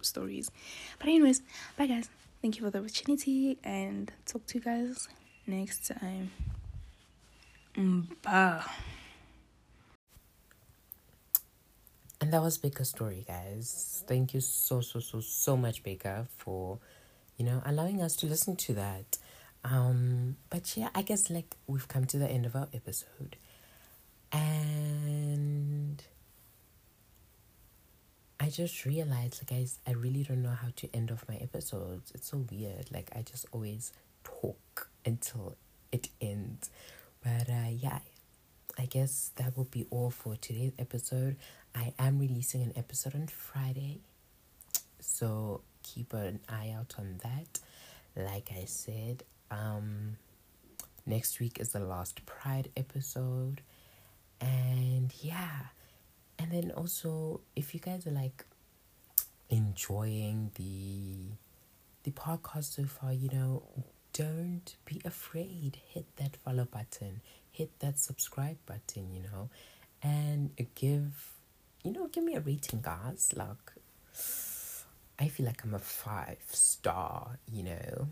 stories 0.02 0.50
but 0.98 1.07
anyways 1.09 1.42
bye 1.79 1.87
guys 1.87 2.11
thank 2.42 2.57
you 2.59 2.64
for 2.64 2.70
the 2.70 2.81
opportunity 2.81 3.59
and 3.62 4.11
talk 4.26 4.44
to 4.46 4.59
you 4.59 4.64
guys 4.64 5.09
next 5.46 5.87
time 5.87 6.30
bye 8.22 8.62
and 12.18 12.32
that 12.32 12.42
was 12.42 12.56
Baker's 12.56 12.88
story, 12.88 13.26
guys. 13.28 14.02
Thank 14.06 14.32
you 14.32 14.40
so, 14.40 14.80
so, 14.80 15.00
so, 15.00 15.20
so 15.20 15.54
much, 15.54 15.82
Baker, 15.82 16.26
for 16.38 16.78
you 17.37 17.44
know, 17.44 17.62
allowing 17.64 18.02
us 18.02 18.16
to 18.16 18.26
listen 18.26 18.56
to 18.56 18.74
that. 18.74 19.18
Um, 19.64 20.37
but 20.48 20.76
yeah, 20.76 20.88
I 20.94 21.02
guess 21.02 21.28
like 21.30 21.56
we've 21.66 21.88
come 21.88 22.04
to 22.06 22.18
the 22.18 22.28
end 22.28 22.46
of 22.46 22.56
our 22.56 22.68
episode. 22.72 23.37
And 24.32 26.02
I 28.40 28.48
just 28.48 28.85
realized, 28.85 29.42
like, 29.42 29.59
guys, 29.59 29.78
I 29.87 29.92
really 29.92 30.22
don't 30.22 30.42
know 30.42 30.50
how 30.50 30.68
to 30.76 30.94
end 30.94 31.11
off 31.11 31.24
my 31.28 31.37
episodes. 31.37 32.12
It's 32.14 32.30
so 32.30 32.44
weird. 32.50 32.90
Like, 32.92 33.11
I 33.14 33.22
just 33.22 33.46
always 33.52 33.92
talk 34.26 34.88
until 35.04 35.56
it 35.92 36.08
ends. 36.20 36.70
But 37.22 37.48
uh, 37.48 37.70
yeah, 37.70 38.00
I 38.78 38.86
guess 38.86 39.30
that 39.36 39.56
will 39.56 39.64
be 39.64 39.86
all 39.90 40.10
for 40.10 40.36
today's 40.36 40.72
episode. 40.78 41.36
I 41.74 41.92
am 41.98 42.18
releasing 42.18 42.62
an 42.62 42.72
episode 42.76 43.14
on 43.14 43.26
Friday. 43.26 44.00
So 45.00 45.60
keep 45.82 46.12
an 46.12 46.40
eye 46.48 46.74
out 46.76 46.94
on 46.98 47.20
that. 47.22 47.60
Like 48.16 48.50
I 48.56 48.64
said, 48.64 49.24
um, 49.50 50.16
next 51.04 51.38
week 51.40 51.58
is 51.60 51.70
the 51.70 51.80
last 51.80 52.24
Pride 52.26 52.70
episode, 52.76 53.60
and 54.40 55.12
yeah, 55.20 55.68
and 56.38 56.50
then 56.50 56.72
also 56.74 57.40
if 57.54 57.74
you 57.74 57.80
guys 57.80 58.06
are 58.06 58.10
like 58.10 58.44
enjoying 59.50 60.50
the 60.54 61.36
the 62.04 62.10
podcast 62.12 62.74
so 62.76 62.84
far, 62.84 63.12
you 63.12 63.28
know, 63.32 63.62
don't 64.16 64.76
be 64.85 65.00
afraid. 65.05 65.79
Hit 65.88 66.07
that 66.16 66.37
follow 66.37 66.64
button, 66.64 67.20
hit 67.50 67.79
that 67.81 67.98
subscribe 67.98 68.57
button, 68.64 69.12
you 69.12 69.22
know, 69.22 69.50
and 70.02 70.50
give 70.74 71.33
you 71.85 71.92
know, 71.92 72.09
give 72.09 72.24
me 72.24 72.35
a 72.35 72.40
rating, 72.40 72.81
guys. 72.81 73.33
Like 73.37 73.72
I 75.18 75.29
feel 75.29 75.46
like 75.46 75.62
I'm 75.64 75.74
a 75.74 75.79
five 75.79 76.38
star, 76.48 77.38
you 77.50 77.62
know, 77.64 78.09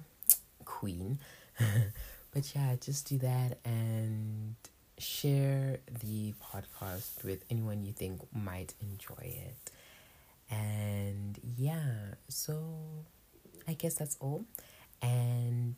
queen. 0.64 1.18
but 2.32 2.54
yeah, 2.54 2.76
just 2.80 3.08
do 3.08 3.18
that 3.18 3.58
and 3.64 4.54
share 4.98 5.78
the 6.04 6.34
podcast 6.42 7.24
with 7.24 7.44
anyone 7.50 7.82
you 7.82 7.92
think 7.92 8.20
might 8.34 8.74
enjoy 8.80 9.22
it. 9.48 9.70
And 10.50 11.38
yeah, 11.56 12.14
so 12.28 12.62
I 13.66 13.72
guess 13.72 13.94
that's 13.94 14.16
all. 14.20 14.44
And 15.02 15.74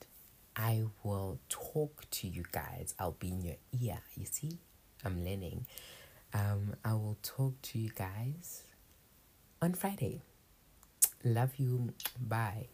I 0.57 0.85
will 1.03 1.39
talk 1.49 2.05
to 2.11 2.29
you 2.29 2.45
guys. 2.51 2.95
I'll 2.99 3.13
be 3.13 3.29
in 3.29 3.43
your 3.43 3.57
ear. 3.81 3.99
You 4.17 4.27
see, 4.31 4.59
I'm 5.05 5.25
learning. 5.25 5.67
Um, 6.33 6.75
I 6.85 6.95
will 6.95 7.19
talk 7.23 7.61
to 7.63 7.79
you 7.79 7.91
guys 7.91 8.63
on 9.61 9.75
Friday. 9.75 10.23
Love 11.25 11.57
you. 11.57 11.93
Bye. 12.19 12.69